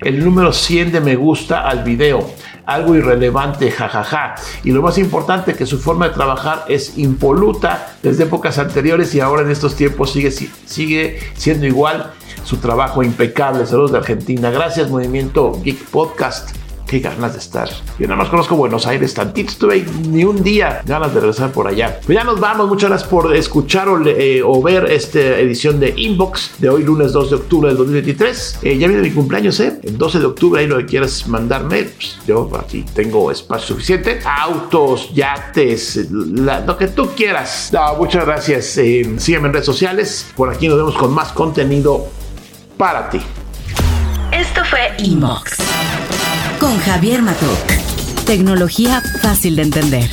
el 0.00 0.22
número 0.22 0.52
100 0.52 0.92
de 0.92 1.00
me 1.00 1.16
gusta 1.16 1.66
al 1.66 1.82
video. 1.82 2.30
Algo 2.66 2.94
irrelevante, 2.94 3.70
jajaja. 3.70 4.34
Y 4.62 4.72
lo 4.72 4.82
más 4.82 4.98
importante, 4.98 5.54
que 5.54 5.66
su 5.66 5.78
forma 5.78 6.08
de 6.08 6.14
trabajar 6.14 6.64
es 6.68 6.98
impoluta 6.98 7.96
desde 8.02 8.24
épocas 8.24 8.58
anteriores 8.58 9.14
y 9.14 9.20
ahora 9.20 9.42
en 9.42 9.50
estos 9.50 9.74
tiempos 9.76 10.12
sigue, 10.12 10.30
sigue 10.30 11.18
siendo 11.34 11.66
igual. 11.66 12.12
Su 12.44 12.58
trabajo 12.58 13.02
impecable. 13.02 13.66
Saludos 13.66 13.92
de 13.92 13.98
Argentina. 13.98 14.50
Gracias, 14.50 14.90
Movimiento 14.90 15.60
Geek 15.62 15.84
Podcast 15.86 16.63
qué 16.86 17.00
ganas 17.00 17.32
de 17.32 17.38
estar. 17.38 17.68
Yo 17.98 18.06
nada 18.06 18.16
más 18.16 18.28
conozco 18.28 18.56
Buenos 18.56 18.86
Aires 18.86 19.14
tantito, 19.14 19.50
estuve 19.50 19.84
ni 20.08 20.24
un 20.24 20.42
día 20.42 20.82
ganas 20.84 21.14
de 21.14 21.20
regresar 21.20 21.52
por 21.52 21.66
allá. 21.66 22.00
Pues 22.04 22.16
ya 22.16 22.24
nos 22.24 22.40
vamos, 22.40 22.68
muchas 22.68 22.90
gracias 22.90 23.10
por 23.10 23.34
escuchar 23.34 23.88
o, 23.88 24.06
eh, 24.06 24.42
ver 24.64 24.90
esta 24.90 25.18
edición 25.18 25.80
de 25.80 25.94
Inbox 25.96 26.52
de 26.58 26.68
hoy 26.68 26.82
lunes 26.82 27.12
2 27.12 27.30
de 27.30 27.36
octubre 27.36 27.68
del 27.68 27.76
2023. 27.78 28.58
Eh, 28.62 28.78
ya 28.78 28.88
viene 28.88 29.02
mi 29.02 29.10
cumpleaños, 29.10 29.58
¿eh? 29.60 29.78
El 29.82 29.98
12 29.98 30.18
de 30.20 30.26
octubre, 30.26 30.60
ahí 30.60 30.66
lo 30.66 30.78
que 30.78 30.86
quieras 30.86 31.26
mandarme, 31.28 31.84
pues, 31.84 32.18
yo 32.26 32.50
aquí 32.58 32.84
tengo 32.94 33.30
espacio 33.30 33.74
suficiente. 33.74 34.20
Autos, 34.24 35.12
yates, 35.14 36.08
lo 36.10 36.76
que 36.76 36.88
tú 36.88 37.10
quieras. 37.16 37.72
muchas 37.98 38.24
gracias. 38.24 38.78
Eh, 38.78 39.14
sígueme 39.18 39.48
en 39.48 39.54
redes 39.54 39.66
sociales. 39.66 40.26
Por 40.36 40.50
aquí 40.50 40.68
nos 40.68 40.76
vemos 40.76 40.94
con 40.94 41.12
más 41.12 41.32
contenido 41.32 42.06
para 42.76 43.08
ti. 43.10 43.20
Esto 44.32 44.62
fue 44.64 44.92
Inbox 44.98 45.63
Javier 46.84 47.22
Matuk. 47.22 47.66
Tecnología 48.26 49.02
fácil 49.22 49.56
de 49.56 49.62
entender. 49.62 50.10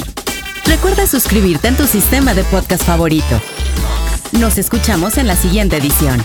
Recuerda 0.66 1.06
suscribirte 1.06 1.68
en 1.68 1.76
tu 1.76 1.86
sistema 1.86 2.34
de 2.34 2.46
podcast 2.46 2.84
favorito. 2.84 3.42
Nos 4.40 4.58
escuchamos 4.58 5.18
en 5.18 5.28
la 5.28 5.36
siguiente 5.36 5.76
edición. 5.76 6.24